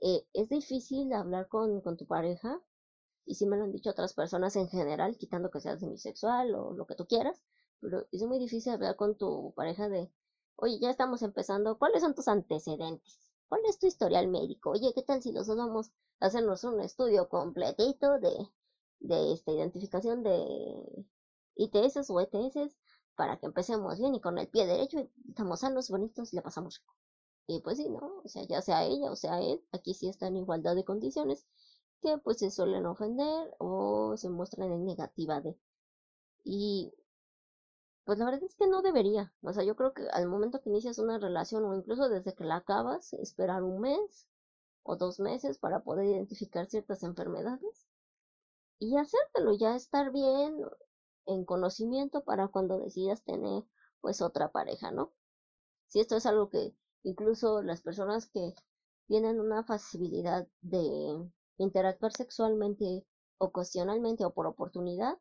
eh, 0.00 0.26
es 0.32 0.48
difícil 0.48 1.12
hablar 1.12 1.48
con, 1.48 1.80
con 1.80 1.96
tu 1.96 2.06
pareja, 2.06 2.60
y 3.24 3.36
si 3.36 3.46
me 3.46 3.56
lo 3.56 3.64
han 3.64 3.72
dicho 3.72 3.90
otras 3.90 4.14
personas 4.14 4.56
en 4.56 4.68
general, 4.68 5.16
quitando 5.16 5.50
que 5.50 5.60
seas 5.60 5.80
demisexual 5.80 6.54
o 6.54 6.72
lo 6.72 6.86
que 6.86 6.96
tú 6.96 7.06
quieras, 7.06 7.42
pero 7.82 8.06
es 8.12 8.22
muy 8.22 8.38
difícil 8.38 8.72
hablar 8.72 8.96
con 8.96 9.16
tu 9.16 9.52
pareja 9.54 9.88
de, 9.88 10.10
oye, 10.56 10.78
ya 10.78 10.90
estamos 10.90 11.22
empezando, 11.22 11.76
¿cuáles 11.78 12.02
son 12.02 12.14
tus 12.14 12.28
antecedentes? 12.28 13.18
¿Cuál 13.48 13.62
es 13.68 13.78
tu 13.78 13.86
historial 13.88 14.28
médico? 14.28 14.70
Oye, 14.70 14.92
¿qué 14.94 15.02
tal 15.02 15.20
si 15.20 15.32
nosotros 15.32 15.66
vamos 15.66 15.90
a 16.20 16.26
hacernos 16.26 16.64
un 16.64 16.80
estudio 16.80 17.28
completito 17.28 18.18
de, 18.20 18.48
de 19.00 19.32
esta 19.32 19.50
identificación 19.52 20.22
de 20.22 21.06
ITS 21.56 22.08
o 22.08 22.20
ETS 22.20 22.76
para 23.16 23.36
que 23.38 23.46
empecemos 23.46 23.98
bien 23.98 24.14
y 24.14 24.20
con 24.20 24.38
el 24.38 24.48
pie 24.48 24.66
derecho 24.66 25.06
estamos 25.28 25.60
sanos, 25.60 25.90
bonitos 25.90 26.32
y 26.32 26.36
le 26.36 26.42
pasamos 26.42 26.78
rico? 26.78 26.94
Y 27.48 27.60
pues 27.60 27.78
sí, 27.78 27.88
¿no? 27.90 28.22
O 28.24 28.28
sea, 28.28 28.44
ya 28.44 28.62
sea 28.62 28.84
ella 28.84 29.10
o 29.10 29.16
sea 29.16 29.40
él, 29.40 29.60
aquí 29.72 29.94
sí 29.94 30.08
está 30.08 30.28
en 30.28 30.36
igualdad 30.36 30.76
de 30.76 30.84
condiciones 30.84 31.44
que 32.00 32.18
pues 32.18 32.38
se 32.38 32.50
suelen 32.50 32.86
ofender 32.86 33.54
o 33.58 34.16
se 34.16 34.28
muestran 34.30 34.72
en 34.72 34.84
negativa 34.86 35.40
de. 35.40 35.56
Y 36.44 36.92
pues 38.04 38.18
la 38.18 38.24
verdad 38.24 38.42
es 38.44 38.54
que 38.56 38.66
no 38.66 38.82
debería. 38.82 39.32
O 39.42 39.52
sea, 39.52 39.64
yo 39.64 39.76
creo 39.76 39.92
que 39.92 40.08
al 40.12 40.28
momento 40.28 40.60
que 40.60 40.70
inicias 40.70 40.98
una 40.98 41.18
relación 41.18 41.64
o 41.64 41.74
incluso 41.74 42.08
desde 42.08 42.34
que 42.34 42.44
la 42.44 42.56
acabas, 42.56 43.12
esperar 43.14 43.62
un 43.62 43.80
mes 43.80 44.28
o 44.82 44.96
dos 44.96 45.20
meses 45.20 45.58
para 45.58 45.82
poder 45.82 46.06
identificar 46.06 46.66
ciertas 46.66 47.02
enfermedades 47.02 47.86
y 48.78 48.96
hacértelo, 48.96 49.54
ya 49.54 49.76
estar 49.76 50.10
bien 50.12 50.56
en 51.26 51.44
conocimiento 51.44 52.24
para 52.24 52.48
cuando 52.48 52.78
decidas 52.78 53.22
tener 53.22 53.64
pues 54.00 54.20
otra 54.20 54.50
pareja, 54.50 54.90
¿no? 54.90 55.12
Si 55.86 56.00
esto 56.00 56.16
es 56.16 56.26
algo 56.26 56.48
que 56.48 56.74
incluso 57.04 57.62
las 57.62 57.82
personas 57.82 58.26
que 58.26 58.54
tienen 59.06 59.38
una 59.40 59.62
facilidad 59.64 60.48
de 60.60 61.30
interactuar 61.58 62.12
sexualmente 62.12 63.06
ocasionalmente 63.38 64.24
o 64.24 64.32
por 64.32 64.46
oportunidad, 64.46 65.18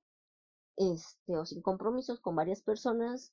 este, 0.77 1.37
o 1.37 1.45
sin 1.45 1.61
compromisos 1.61 2.19
con 2.19 2.35
varias 2.35 2.61
personas, 2.61 3.31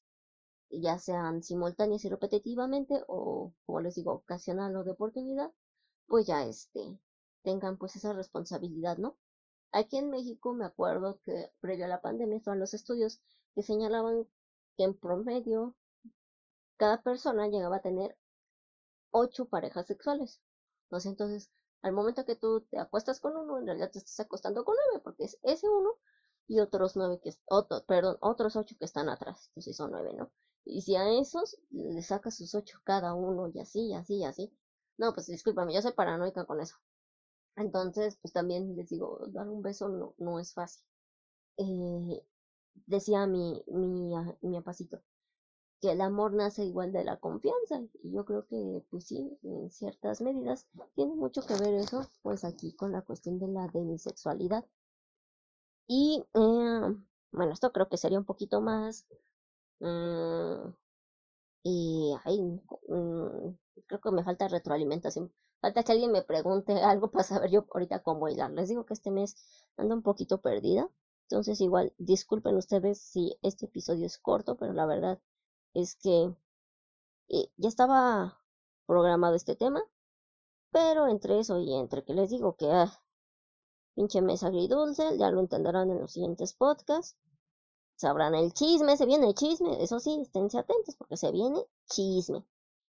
ya 0.70 0.98
sean 0.98 1.42
simultáneas 1.42 2.04
y 2.04 2.08
repetitivamente, 2.08 3.02
o 3.06 3.52
como 3.66 3.80
les 3.80 3.94
digo, 3.94 4.12
ocasional 4.12 4.76
o 4.76 4.84
de 4.84 4.90
oportunidad, 4.90 5.50
pues 6.06 6.26
ya 6.26 6.44
este, 6.44 6.98
tengan 7.42 7.78
pues 7.78 7.96
esa 7.96 8.12
responsabilidad, 8.12 8.98
¿no? 8.98 9.16
Aquí 9.72 9.98
en 9.98 10.10
México 10.10 10.52
me 10.52 10.64
acuerdo 10.64 11.18
que 11.24 11.50
previo 11.60 11.84
a 11.84 11.88
la 11.88 12.00
pandemia 12.00 12.36
estaban 12.38 12.60
los 12.60 12.74
estudios 12.74 13.20
que 13.54 13.62
señalaban 13.62 14.26
que 14.76 14.84
en 14.84 14.94
promedio 14.94 15.74
cada 16.76 17.02
persona 17.02 17.48
llegaba 17.48 17.76
a 17.76 17.80
tener 17.80 18.16
ocho 19.10 19.46
parejas 19.46 19.86
sexuales. 19.86 20.40
Entonces, 20.90 21.50
al 21.82 21.92
momento 21.92 22.24
que 22.24 22.36
tú 22.36 22.62
te 22.70 22.78
acuestas 22.78 23.20
con 23.20 23.36
uno, 23.36 23.58
en 23.58 23.66
realidad 23.66 23.90
te 23.90 23.98
estás 23.98 24.20
acostando 24.20 24.64
con 24.64 24.74
nueve, 24.86 25.00
porque 25.04 25.24
es 25.24 25.38
ese 25.42 25.68
uno 25.68 25.90
y 26.48 26.60
otros 26.60 26.96
nueve 26.96 27.20
que, 27.22 27.32
otro, 27.46 27.84
perdón, 27.86 28.16
otros 28.20 28.56
ocho 28.56 28.76
que 28.78 28.86
están 28.86 29.08
atrás, 29.08 29.48
entonces 29.50 29.76
son 29.76 29.92
nueve, 29.92 30.12
¿no? 30.14 30.30
Y 30.64 30.82
si 30.82 30.96
a 30.96 31.08
esos 31.10 31.58
le 31.70 32.02
sacas 32.02 32.36
sus 32.36 32.54
ocho 32.54 32.78
cada 32.84 33.14
uno 33.14 33.48
y 33.48 33.60
así, 33.60 33.88
y 33.88 33.94
así, 33.94 34.16
y 34.16 34.24
así, 34.24 34.52
no, 34.98 35.14
pues 35.14 35.26
discúlpame, 35.28 35.74
yo 35.74 35.82
soy 35.82 35.92
paranoica 35.92 36.44
con 36.44 36.60
eso. 36.60 36.76
Entonces, 37.56 38.18
pues 38.22 38.32
también 38.32 38.76
les 38.76 38.88
digo, 38.90 39.20
dar 39.28 39.48
un 39.48 39.62
beso 39.62 39.88
no, 39.88 40.14
no 40.18 40.40
es 40.40 40.54
fácil. 40.54 40.82
Eh, 41.58 42.24
decía 42.86 43.26
mi, 43.26 43.62
mi, 43.68 44.14
mi 44.42 44.56
apacito, 44.56 45.00
que 45.80 45.92
el 45.92 46.00
amor 46.00 46.34
nace 46.34 46.64
igual 46.64 46.92
de 46.92 47.04
la 47.04 47.18
confianza. 47.18 47.80
Y 48.02 48.12
yo 48.12 48.24
creo 48.24 48.46
que, 48.46 48.84
pues 48.90 49.06
sí, 49.06 49.38
en 49.42 49.70
ciertas 49.70 50.20
medidas 50.20 50.66
tiene 50.94 51.14
mucho 51.14 51.42
que 51.46 51.54
ver 51.54 51.74
eso, 51.74 52.06
pues 52.22 52.44
aquí 52.44 52.74
con 52.74 52.92
la 52.92 53.02
cuestión 53.02 53.38
de 53.38 53.48
la 53.48 53.68
demisexualidad. 53.68 54.64
Y 55.88 56.24
eh, 56.34 56.94
bueno, 57.32 57.52
esto 57.52 57.72
creo 57.72 57.88
que 57.88 57.96
sería 57.96 58.18
un 58.18 58.24
poquito 58.24 58.60
más 58.60 59.06
mm, 59.80 60.70
Y 61.62 62.14
ahí 62.24 62.42
mm, 62.88 63.56
creo 63.86 64.00
que 64.00 64.10
me 64.10 64.24
falta 64.24 64.48
retroalimentación. 64.48 65.32
Falta 65.60 65.82
que 65.84 65.92
alguien 65.92 66.12
me 66.12 66.22
pregunte 66.22 66.72
algo 66.82 67.10
para 67.10 67.24
saber 67.24 67.50
yo 67.50 67.66
ahorita 67.72 68.02
cómo 68.02 68.28
hilar. 68.28 68.50
Les 68.52 68.68
digo 68.68 68.84
que 68.86 68.94
este 68.94 69.10
mes 69.10 69.36
ando 69.76 69.94
un 69.94 70.02
poquito 70.02 70.40
perdida. 70.40 70.88
Entonces 71.24 71.60
igual 71.60 71.92
disculpen 71.98 72.56
ustedes 72.56 73.00
si 73.00 73.38
este 73.42 73.66
episodio 73.66 74.06
es 74.06 74.18
corto, 74.18 74.56
pero 74.56 74.72
la 74.72 74.86
verdad 74.86 75.20
es 75.74 75.96
que 75.96 76.34
eh, 77.28 77.50
ya 77.56 77.68
estaba 77.68 78.40
programado 78.86 79.34
este 79.34 79.56
tema. 79.56 79.82
Pero 80.70 81.08
entre 81.08 81.38
eso 81.40 81.58
y 81.60 81.74
entre 81.74 82.04
que 82.04 82.14
les 82.14 82.30
digo 82.30 82.56
que 82.56 82.70
ah, 82.70 82.90
pinche 83.98 84.22
mes 84.22 84.44
agridulce, 84.44 85.18
ya 85.18 85.28
lo 85.32 85.40
entenderán 85.40 85.90
en 85.90 85.98
los 85.98 86.12
siguientes 86.12 86.54
podcasts. 86.54 87.16
Sabrán 87.96 88.36
el 88.36 88.52
chisme, 88.52 88.96
se 88.96 89.06
viene 89.06 89.26
el 89.26 89.34
chisme. 89.34 89.82
Eso 89.82 89.98
sí, 89.98 90.20
esténse 90.22 90.56
atentos 90.56 90.94
porque 90.94 91.16
se 91.16 91.32
viene 91.32 91.66
chisme. 91.86 92.44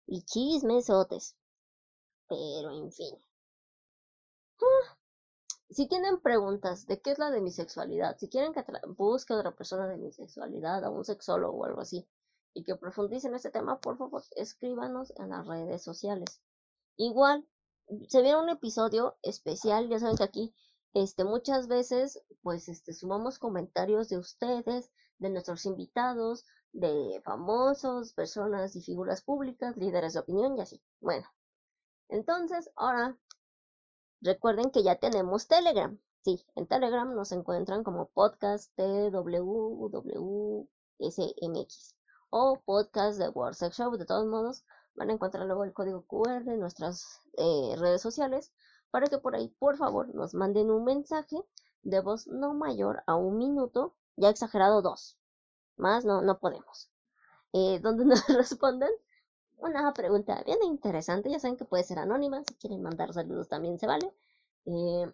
Y 0.07 0.23
chismesotes. 0.23 1.37
Pero 2.27 2.71
en 2.71 2.91
fin. 2.91 3.15
Ah, 4.63 4.97
si 5.69 5.87
tienen 5.89 6.23
preguntas 6.23 6.87
de 6.87 7.03
qué 7.03 7.11
es 7.11 7.19
la 7.19 7.31
de 7.31 7.43
mi 7.43 7.51
sexualidad, 7.51 8.17
si 8.17 8.31
quieren 8.31 8.55
que 8.55 8.65
busque 8.97 9.35
a 9.35 9.37
otra 9.37 9.55
persona 9.55 9.87
de 9.87 9.99
mi 9.99 10.11
sexualidad, 10.11 10.85
a 10.85 10.89
un 10.89 11.05
sexólogo 11.05 11.59
o 11.59 11.65
algo 11.67 11.83
así, 11.83 12.09
y 12.55 12.65
que 12.65 12.77
profundicen 12.77 13.35
este 13.35 13.51
tema, 13.51 13.79
por 13.79 13.99
favor, 13.99 14.23
escríbanos 14.37 15.13
en 15.17 15.29
las 15.29 15.47
redes 15.47 15.83
sociales. 15.83 16.41
Igual, 16.97 17.47
se 18.09 18.23
viene 18.23 18.41
un 18.41 18.49
episodio 18.49 19.19
especial, 19.21 19.91
ya 19.91 19.99
saben 19.99 20.17
que 20.17 20.25
aquí, 20.25 20.55
este, 20.95 21.25
muchas 21.25 21.67
veces, 21.67 22.23
pues, 22.43 22.69
este, 22.69 22.93
sumamos 22.93 23.39
comentarios 23.41 24.09
de 24.09 24.19
ustedes, 24.19 24.93
de 25.19 25.29
nuestros 25.31 25.67
invitados, 25.67 26.47
de 26.73 27.21
famosos, 27.25 28.13
personas 28.15 28.77
y 28.77 28.83
figuras 28.83 29.23
públicas, 29.23 29.77
líderes 29.77 30.15
de 30.15 30.21
opinión 30.21 30.57
y 30.57 30.61
así. 30.61 30.81
Bueno, 31.01 31.27
entonces, 32.09 32.71
ahora 32.77 33.19
recuerden 34.21 34.71
que 34.71 34.85
ya 34.85 34.97
tenemos 34.97 35.49
Telegram. 35.49 35.99
Sí, 36.23 36.45
en 36.55 36.67
Telegram 36.67 37.13
nos 37.15 37.33
encuentran 37.33 37.85
como 37.85 38.07
podcast 38.11 38.73
TWWSMX 38.77 40.67
o 42.31 42.61
podcast 42.65 43.19
de 43.19 43.29
World 43.29 43.57
Sex 43.57 43.77
Show. 43.77 43.97
De 43.97 44.07
todos 44.07 44.27
modos, 44.27 44.65
van 44.95 45.11
a 45.11 45.15
encontrar 45.15 45.47
luego 45.47 45.65
el 45.65 45.73
código 45.73 46.07
QR 46.07 46.49
en 46.49 46.61
nuestras 46.61 47.21
eh, 47.37 47.75
redes 47.79 48.01
sociales 48.01 48.53
para 48.95 49.09
que 49.09 49.19
por 49.19 49.35
ahí, 49.35 49.49
por 49.59 49.77
favor, 49.77 50.15
nos 50.15 50.35
manden 50.35 50.71
un 50.71 50.85
mensaje 50.85 51.45
de 51.83 51.99
voz 52.01 52.29
no 52.29 52.55
mayor 52.55 53.03
a 53.09 53.17
un 53.17 53.39
minuto, 53.39 53.97
ya 54.15 54.29
exagerado 54.29 54.83
dos. 54.83 55.19
Más 55.77 56.05
no, 56.05 56.23
no 56.23 56.39
podemos. 56.39 56.93
Eh, 57.53 57.81
donde 57.81 58.05
nos 58.05 58.25
respondan 58.29 58.93
una 59.57 59.93
pregunta 59.95 60.41
bien 60.47 60.63
interesante. 60.63 61.29
Ya 61.29 61.41
saben 61.41 61.57
que 61.57 61.65
puede 61.65 61.83
ser 61.83 61.99
anónima. 61.99 62.45
Si 62.45 62.55
quieren 62.55 62.83
mandar 62.83 63.13
saludos 63.13 63.49
también 63.49 63.81
se 63.81 63.89
vale. 63.89 64.15
Eh, 64.67 65.13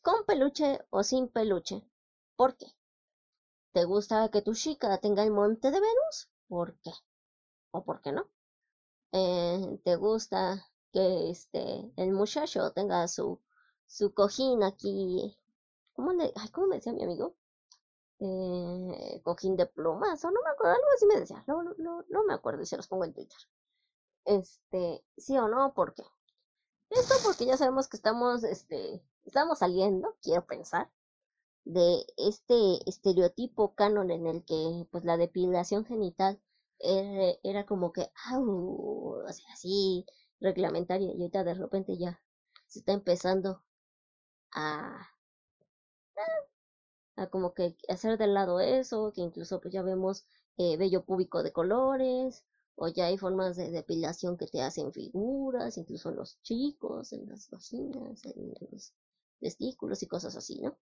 ¿Con 0.00 0.24
peluche 0.24 0.78
o 0.90 1.02
sin 1.02 1.26
peluche? 1.26 1.82
¿Por 2.36 2.56
qué? 2.56 2.66
¿Te 3.72 3.82
gusta 3.82 4.28
que 4.28 4.42
tu 4.42 4.54
chica 4.54 4.96
tenga 4.98 5.24
el 5.24 5.32
monte 5.32 5.72
de 5.72 5.80
Venus? 5.80 6.28
¿Por 6.46 6.76
qué? 6.84 6.92
¿O 7.72 7.82
por 7.82 8.00
qué 8.00 8.12
no? 8.12 8.28
Eh, 9.10 9.80
¿Te 9.82 9.96
gusta 9.96 10.64
que 10.92 11.30
este 11.30 11.92
el 11.96 12.12
muchacho 12.12 12.72
tenga 12.72 13.08
su, 13.08 13.40
su 13.86 14.14
cojín 14.14 14.62
aquí? 14.62 15.36
¿Cómo, 15.94 16.12
le, 16.12 16.32
ay, 16.36 16.48
¿Cómo 16.50 16.68
me 16.68 16.76
decía 16.76 16.92
mi 16.92 17.02
amigo? 17.04 17.34
Eh, 18.20 19.20
cojín 19.24 19.56
de 19.56 19.66
plumas, 19.66 20.24
o 20.24 20.30
no 20.30 20.40
me 20.44 20.50
acuerdo, 20.50 20.74
algo 20.74 20.86
así 20.96 21.06
me 21.06 21.20
decía, 21.20 21.44
no, 21.48 21.62
no, 21.62 21.74
no, 21.78 22.04
no 22.08 22.24
me 22.24 22.34
acuerdo 22.34 22.62
y 22.62 22.66
se 22.66 22.76
los 22.76 22.88
pongo 22.88 23.04
en 23.04 23.14
Twitter 23.14 23.38
este, 24.24 25.04
sí 25.16 25.36
o 25.38 25.48
no, 25.48 25.74
¿por 25.74 25.94
qué? 25.94 26.02
Esto 26.90 27.14
porque 27.24 27.46
ya 27.46 27.56
sabemos 27.56 27.88
que 27.88 27.96
estamos, 27.96 28.44
este, 28.44 29.02
estamos 29.24 29.58
saliendo, 29.58 30.16
quiero 30.22 30.46
pensar, 30.46 30.90
de 31.64 32.04
este 32.16 32.88
estereotipo 32.88 33.74
canon 33.74 34.10
en 34.10 34.26
el 34.26 34.44
que, 34.44 34.86
pues, 34.90 35.04
la 35.04 35.16
depilación 35.16 35.84
genital 35.84 36.40
era, 36.78 37.66
como 37.66 37.92
que, 37.92 38.10
sea, 39.32 39.52
así, 39.52 40.04
reglamentaria, 40.42 41.08
y 41.08 41.12
ahorita 41.12 41.44
de 41.44 41.54
repente 41.54 41.96
ya 41.96 42.20
se 42.66 42.80
está 42.80 42.92
empezando 42.92 43.62
a, 44.52 45.08
a 47.16 47.26
como 47.28 47.54
que 47.54 47.76
hacer 47.88 48.18
del 48.18 48.34
lado 48.34 48.60
eso, 48.60 49.12
que 49.14 49.22
incluso 49.22 49.60
pues 49.60 49.72
ya 49.72 49.82
vemos 49.82 50.26
eh, 50.58 50.76
vello 50.76 51.04
púbico 51.04 51.42
de 51.42 51.52
colores, 51.52 52.44
o 52.74 52.88
ya 52.88 53.06
hay 53.06 53.18
formas 53.18 53.56
de 53.56 53.70
depilación 53.70 54.36
que 54.36 54.46
te 54.46 54.62
hacen 54.62 54.92
figuras, 54.92 55.78
incluso 55.78 56.10
en 56.10 56.16
los 56.16 56.40
chicos, 56.42 57.12
en 57.12 57.28
las 57.28 57.48
vaginas, 57.50 58.24
en 58.24 58.54
los 58.70 58.92
testículos 59.40 60.02
y 60.02 60.06
cosas 60.06 60.36
así, 60.36 60.60
¿no? 60.60 60.76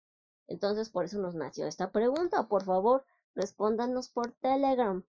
Entonces, 0.47 0.89
por 0.89 1.05
eso 1.05 1.19
nos 1.19 1.35
nació 1.35 1.67
esta 1.67 1.91
pregunta. 1.91 2.47
Por 2.47 2.63
favor, 2.63 3.05
respóndanos 3.35 4.09
por 4.09 4.31
Telegram. 4.33 5.03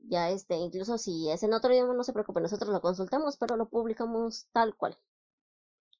Ya 0.00 0.30
este, 0.30 0.56
incluso 0.56 0.96
si 0.98 1.30
es 1.30 1.42
en 1.42 1.52
otro 1.52 1.72
idioma, 1.72 1.94
no 1.94 2.04
se 2.04 2.12
preocupe, 2.12 2.40
nosotros 2.40 2.70
lo 2.70 2.80
consultamos, 2.80 3.36
pero 3.36 3.56
lo 3.56 3.68
publicamos 3.68 4.46
tal 4.52 4.74
cual. 4.76 4.98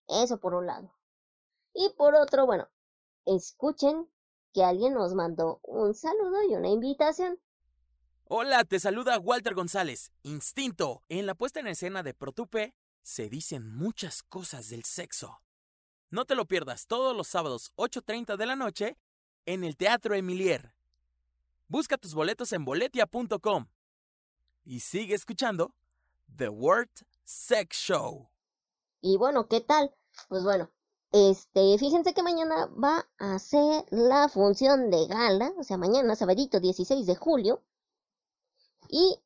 Eso 0.08 0.38
por 0.38 0.54
un 0.54 0.66
lado. 0.66 0.94
Y 1.74 1.90
por 1.96 2.14
otro, 2.14 2.46
bueno, 2.46 2.68
escuchen 3.26 4.08
que 4.54 4.64
alguien 4.64 4.94
nos 4.94 5.14
mandó 5.14 5.60
un 5.62 5.94
saludo 5.94 6.42
y 6.48 6.54
una 6.54 6.68
invitación. 6.68 7.38
Hola, 8.24 8.64
te 8.64 8.80
saluda 8.80 9.18
Walter 9.18 9.54
González. 9.54 10.12
Instinto. 10.22 11.02
En 11.08 11.26
la 11.26 11.34
puesta 11.34 11.60
en 11.60 11.66
escena 11.66 12.02
de 12.02 12.14
Protupe 12.14 12.74
se 13.02 13.28
dicen 13.28 13.74
muchas 13.74 14.22
cosas 14.22 14.68
del 14.68 14.84
sexo. 14.84 15.42
No 16.10 16.24
te 16.24 16.34
lo 16.34 16.46
pierdas 16.46 16.86
todos 16.86 17.16
los 17.16 17.28
sábados 17.28 17.72
8.30 17.76 18.36
de 18.36 18.46
la 18.46 18.56
noche 18.56 18.98
en 19.46 19.64
el 19.64 19.76
Teatro 19.76 20.14
Emilier. 20.14 20.74
Busca 21.68 21.98
tus 21.98 22.14
boletos 22.14 22.52
en 22.52 22.64
boletia.com 22.64 23.66
y 24.68 24.80
sigue 24.80 25.14
escuchando 25.14 25.72
The 26.36 26.50
World 26.50 26.90
Sex 27.24 27.74
Show. 27.74 28.28
Y 29.00 29.16
bueno, 29.16 29.48
¿qué 29.48 29.62
tal? 29.62 29.94
Pues 30.28 30.44
bueno, 30.44 30.70
este, 31.10 31.78
fíjense 31.78 32.12
que 32.12 32.22
mañana 32.22 32.66
va 32.66 33.08
a 33.18 33.38
ser 33.38 33.86
la 33.90 34.28
función 34.28 34.90
de 34.90 35.06
gala, 35.06 35.54
o 35.58 35.64
sea, 35.64 35.78
mañana, 35.78 36.14
sabadito 36.16 36.60
16 36.60 37.06
de 37.06 37.16
julio, 37.16 37.62
y 38.90 39.18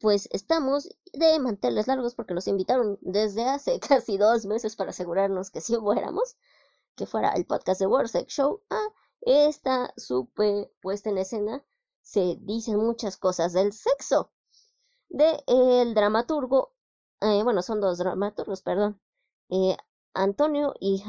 pues 0.00 0.28
estamos 0.32 0.88
de 1.12 1.38
manteles 1.38 1.86
largos 1.86 2.16
porque 2.16 2.34
nos 2.34 2.48
invitaron 2.48 2.98
desde 3.02 3.44
hace 3.44 3.78
casi 3.88 4.18
dos 4.18 4.46
meses 4.46 4.74
para 4.74 4.90
asegurarnos 4.90 5.52
que 5.52 5.60
si 5.60 5.76
fuéramos, 5.76 6.36
que 6.96 7.06
fuera 7.06 7.34
el 7.34 7.46
podcast 7.46 7.78
de 7.78 7.86
World 7.86 8.10
Sex 8.10 8.32
Show. 8.32 8.62
Ah, 8.68 8.88
esta 9.20 9.94
super 9.96 10.72
puesta 10.80 11.10
en 11.10 11.18
escena 11.18 11.64
se 12.04 12.36
dicen 12.42 12.76
muchas 12.76 13.16
cosas 13.16 13.52
del 13.54 13.72
sexo. 13.72 14.30
De 15.08 15.42
el 15.46 15.94
dramaturgo, 15.94 16.74
eh, 17.20 17.42
bueno, 17.42 17.62
son 17.62 17.80
dos 17.80 17.98
dramaturgos, 17.98 18.62
perdón. 18.62 19.00
Eh, 19.48 19.76
Antonio 20.12 20.74
y, 20.78 21.02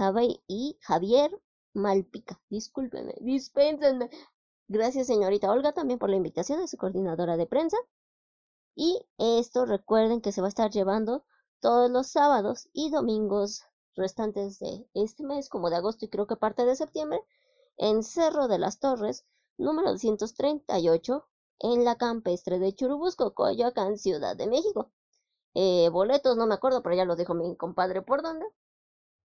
y 0.48 0.78
Javier 0.82 1.32
Malpica. 1.74 2.42
Discúlpenme, 2.50 3.14
dispénsenme. 3.20 4.10
Gracias, 4.68 5.08
señorita 5.08 5.52
Olga, 5.52 5.74
también 5.74 6.00
por 6.00 6.10
la 6.10 6.16
invitación 6.16 6.60
de 6.60 6.68
su 6.68 6.78
coordinadora 6.78 7.38
de 7.38 7.46
prensa. 7.46 7.78
Y 8.74 9.06
esto 9.18 9.66
recuerden 9.66 10.22
que 10.22 10.32
se 10.32 10.42
va 10.42 10.48
a 10.48 10.50
estar 10.50 10.72
llevando 10.72 11.26
todos 11.60 11.92
los 11.92 12.08
sábados 12.08 12.70
y 12.74 12.90
domingos 12.90 13.64
restantes 13.96 14.60
de 14.60 14.88
este 14.94 15.24
mes, 15.24 15.50
como 15.50 15.70
de 15.70 15.76
agosto 15.76 16.06
y 16.06 16.10
creo 16.10 16.26
que 16.28 16.36
parte 16.36 16.66
de 16.66 16.76
septiembre, 16.76 17.22
en 17.78 18.04
Cerro 18.04 18.48
de 18.48 18.60
las 18.60 18.80
Torres, 18.80 19.26
número 19.58 19.92
238, 19.92 21.28
en 21.60 21.86
la 21.86 21.96
campestre 21.98 22.60
de 22.60 22.74
Churubusco, 22.74 23.34
Coyoacán, 23.34 23.98
Ciudad 23.98 24.36
de 24.36 24.48
México. 24.48 24.92
Eh, 25.54 25.90
boletos, 25.90 26.36
no 26.38 26.48
me 26.48 26.56
acuerdo, 26.56 26.82
pero 26.84 26.96
ya 26.96 27.06
los 27.06 27.18
dijo 27.18 27.34
mi 27.34 27.56
compadre 27.56 28.02
por 28.02 28.22
dónde. 28.22 28.46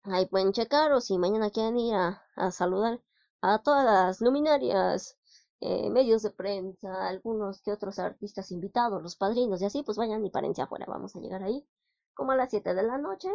Ahí 0.03 0.25
pueden 0.25 0.53
checar 0.53 0.91
o 0.93 1.01
si 1.01 1.17
mañana 1.17 1.49
quieren 1.49 1.77
ir 1.77 1.95
a, 1.95 2.51
saludar 2.51 3.01
a 3.41 3.59
todas 3.59 3.85
las 3.85 4.21
luminarias 4.21 5.17
eh, 5.61 5.89
medios 5.89 6.23
de 6.23 6.31
prensa, 6.31 7.07
algunos 7.07 7.61
que 7.61 7.71
otros 7.71 7.99
artistas 7.99 8.51
invitados, 8.51 9.01
los 9.01 9.15
padrinos 9.15 9.61
y 9.61 9.65
así, 9.65 9.83
pues 9.83 9.97
vayan 9.97 10.25
y 10.25 10.29
parencia 10.29 10.65
afuera. 10.65 10.85
Vamos 10.87 11.15
a 11.15 11.19
llegar 11.19 11.43
ahí 11.43 11.65
como 12.13 12.31
a 12.31 12.35
las 12.35 12.49
7 12.51 12.73
de 12.73 12.83
la 12.83 12.97
noche. 12.97 13.29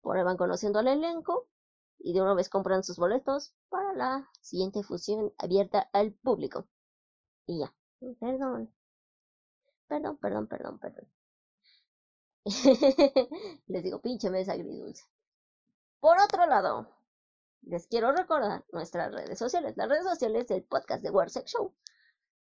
Por 0.00 0.16
ahí 0.16 0.24
van 0.24 0.36
conociendo 0.36 0.78
al 0.78 0.88
elenco 0.88 1.48
y 1.98 2.12
de 2.12 2.22
una 2.22 2.34
vez 2.34 2.48
compran 2.48 2.84
sus 2.84 2.98
boletos 2.98 3.54
para 3.68 3.92
la 3.94 4.30
siguiente 4.40 4.82
fusión 4.82 5.32
abierta 5.38 5.88
al 5.92 6.12
público. 6.12 6.66
Y 7.46 7.60
ya. 7.60 7.74
Perdón. 8.20 8.72
Perdón, 9.88 10.16
perdón, 10.18 10.46
perdón, 10.46 10.78
perdón. 10.78 11.08
Les 13.66 13.82
digo, 13.82 14.00
pinche 14.00 14.30
mesa 14.30 14.52
agridulce. 14.52 15.04
Por 16.00 16.20
otro 16.20 16.46
lado, 16.46 16.88
les 17.62 17.86
quiero 17.88 18.12
recordar 18.12 18.64
nuestras 18.70 19.12
redes 19.12 19.38
sociales. 19.38 19.76
Las 19.76 19.88
redes 19.88 20.04
sociales 20.04 20.46
del 20.46 20.62
podcast 20.62 21.02
de 21.02 21.10
World 21.10 21.30
Sex 21.30 21.50
Show 21.50 21.74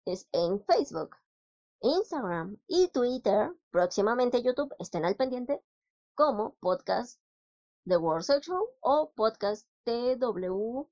es 0.06 0.28
en 0.32 0.64
Facebook. 0.64 1.16
Instagram 1.80 2.58
y 2.66 2.88
Twitter, 2.88 3.52
próximamente 3.70 4.42
YouTube, 4.42 4.74
estén 4.78 5.04
al 5.04 5.16
pendiente, 5.16 5.62
como 6.14 6.54
podcast 6.60 7.20
The 7.84 7.96
World 7.96 8.24
Show 8.42 8.76
o 8.80 9.12
podcast 9.16 9.66
TWSSMX. 9.84 10.86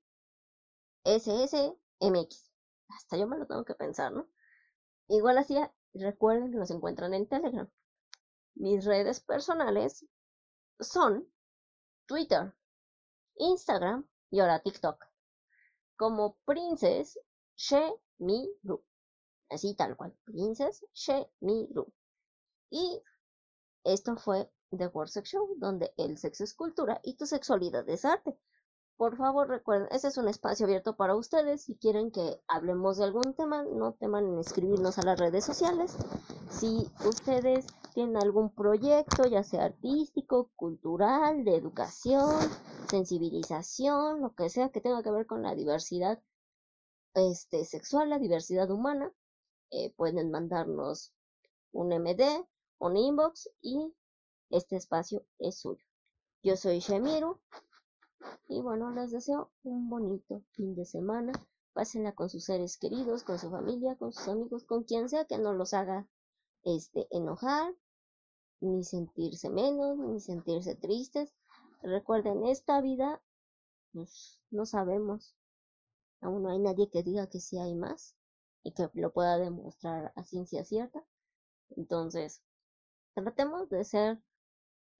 Hasta 2.89 3.17
yo 3.17 3.27
me 3.27 3.37
lo 3.37 3.47
tengo 3.47 3.63
que 3.63 3.75
pensar, 3.75 4.11
¿no? 4.11 4.27
Igual 5.07 5.37
así, 5.37 5.57
recuerden 5.93 6.51
que 6.51 6.57
nos 6.57 6.69
encuentran 6.69 7.13
en 7.13 7.29
Telegram. 7.29 7.71
Mis 8.55 8.83
redes 8.83 9.21
personales 9.21 10.05
son 10.81 11.31
Twitter, 12.07 12.53
Instagram 13.35 14.05
y 14.29 14.41
ahora 14.41 14.61
TikTok. 14.61 15.05
Como 15.95 16.37
Princess 16.43 17.17
She 17.55 17.93
Mi 18.17 18.53
Ru. 18.63 18.83
Así 19.49 19.75
tal 19.75 19.95
cual. 19.95 20.13
Princess 20.25 20.85
She 20.93 21.25
Mi 21.39 21.69
Ru. 21.73 21.87
Y 22.69 23.01
esto 23.85 24.17
fue 24.17 24.51
The 24.77 24.89
Sex 25.05 25.29
Show, 25.29 25.55
donde 25.57 25.93
el 25.97 26.17
sexo 26.17 26.43
es 26.43 26.53
cultura 26.53 26.99
y 27.03 27.15
tu 27.15 27.25
sexualidad 27.25 27.87
es 27.89 28.05
arte. 28.05 28.37
Por 28.97 29.17
favor, 29.17 29.49
recuerden, 29.49 29.87
este 29.91 30.09
es 30.09 30.17
un 30.17 30.27
espacio 30.27 30.65
abierto 30.65 30.95
para 30.95 31.15
ustedes. 31.15 31.63
Si 31.63 31.75
quieren 31.75 32.11
que 32.11 32.39
hablemos 32.47 32.97
de 32.97 33.05
algún 33.05 33.33
tema, 33.33 33.63
no 33.63 33.93
teman 33.93 34.27
en 34.27 34.39
escribirnos 34.39 34.99
a 34.99 35.03
las 35.03 35.19
redes 35.19 35.43
sociales. 35.43 35.97
Si 36.49 36.87
ustedes 37.03 37.65
tienen 37.93 38.17
algún 38.17 38.53
proyecto, 38.53 39.25
ya 39.25 39.43
sea 39.43 39.65
artístico, 39.65 40.51
cultural, 40.55 41.43
de 41.43 41.55
educación, 41.55 42.35
sensibilización, 42.89 44.21
lo 44.21 44.35
que 44.35 44.49
sea 44.49 44.69
que 44.69 44.81
tenga 44.81 45.01
que 45.01 45.11
ver 45.11 45.25
con 45.25 45.41
la 45.41 45.55
diversidad 45.55 46.21
este, 47.15 47.65
sexual, 47.65 48.09
la 48.09 48.19
diversidad 48.19 48.69
humana, 48.69 49.11
eh, 49.71 49.93
pueden 49.95 50.31
mandarnos 50.31 51.11
un 51.71 51.89
MD, 51.89 52.45
un 52.77 52.97
inbox 52.97 53.49
y 53.61 53.93
este 54.51 54.75
espacio 54.75 55.25
es 55.39 55.59
suyo. 55.59 55.83
Yo 56.43 56.55
soy 56.55 56.79
Shemiru 56.79 57.39
y 58.47 58.61
bueno, 58.61 58.91
les 58.91 59.11
deseo 59.11 59.51
un 59.63 59.89
bonito 59.89 60.43
fin 60.51 60.75
de 60.75 60.85
semana. 60.85 61.31
Pásenla 61.73 62.13
con 62.13 62.29
sus 62.29 62.43
seres 62.43 62.77
queridos, 62.77 63.23
con 63.23 63.39
su 63.39 63.49
familia, 63.49 63.95
con 63.95 64.11
sus 64.11 64.27
amigos, 64.27 64.65
con 64.65 64.83
quien 64.83 65.07
sea 65.07 65.25
que 65.25 65.37
no 65.37 65.53
los 65.53 65.73
haga 65.73 66.07
este, 66.63 67.07
enojar, 67.11 67.73
ni 68.59 68.83
sentirse 68.83 69.49
menos, 69.49 69.97
ni 69.97 70.19
sentirse 70.19 70.75
tristes. 70.75 71.33
Recuerden, 71.81 72.45
esta 72.45 72.81
vida 72.81 73.21
pues, 73.93 74.39
no 74.49 74.65
sabemos. 74.65 75.35
Aún 76.19 76.43
no 76.43 76.51
hay 76.51 76.59
nadie 76.59 76.89
que 76.89 77.03
diga 77.03 77.27
que 77.27 77.39
sí 77.39 77.57
hay 77.57 77.73
más 77.73 78.15
y 78.63 78.73
que 78.73 78.89
lo 78.93 79.11
pueda 79.13 79.37
demostrar 79.37 80.11
a 80.15 80.23
ciencia 80.23 80.65
cierta. 80.65 81.03
Entonces, 81.77 82.41
tratemos 83.13 83.69
de 83.69 83.83
ser 83.83 84.21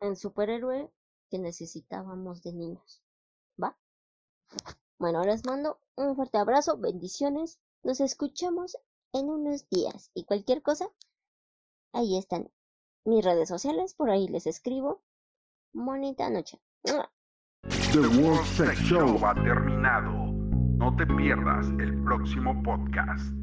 el 0.01 0.17
superhéroe 0.17 0.91
que 1.29 1.39
necesitábamos 1.39 2.43
de 2.43 2.53
niños. 2.53 3.01
¿Va? 3.61 3.77
Bueno, 4.99 5.23
les 5.23 5.45
mando 5.45 5.79
un 5.95 6.15
fuerte 6.15 6.37
abrazo, 6.37 6.77
bendiciones. 6.77 7.59
Nos 7.83 8.01
escuchamos 8.01 8.77
en 9.13 9.29
unos 9.29 9.69
días 9.69 10.11
y 10.13 10.25
cualquier 10.25 10.61
cosa, 10.61 10.89
ahí 11.93 12.17
están 12.17 12.51
mis 13.05 13.23
redes 13.23 13.49
sociales, 13.49 13.93
por 13.93 14.09
ahí 14.09 14.27
les 14.27 14.45
escribo. 14.45 15.01
Bonita 15.73 16.29
noche. 16.29 16.59
The 16.83 17.99
World 17.99 18.45
Sex 18.45 18.79
Show 18.81 19.25
ha 19.25 19.33
terminado. 19.35 20.11
No 20.77 20.95
te 20.95 21.05
pierdas 21.05 21.67
el 21.79 22.03
próximo 22.03 22.61
podcast. 22.63 23.40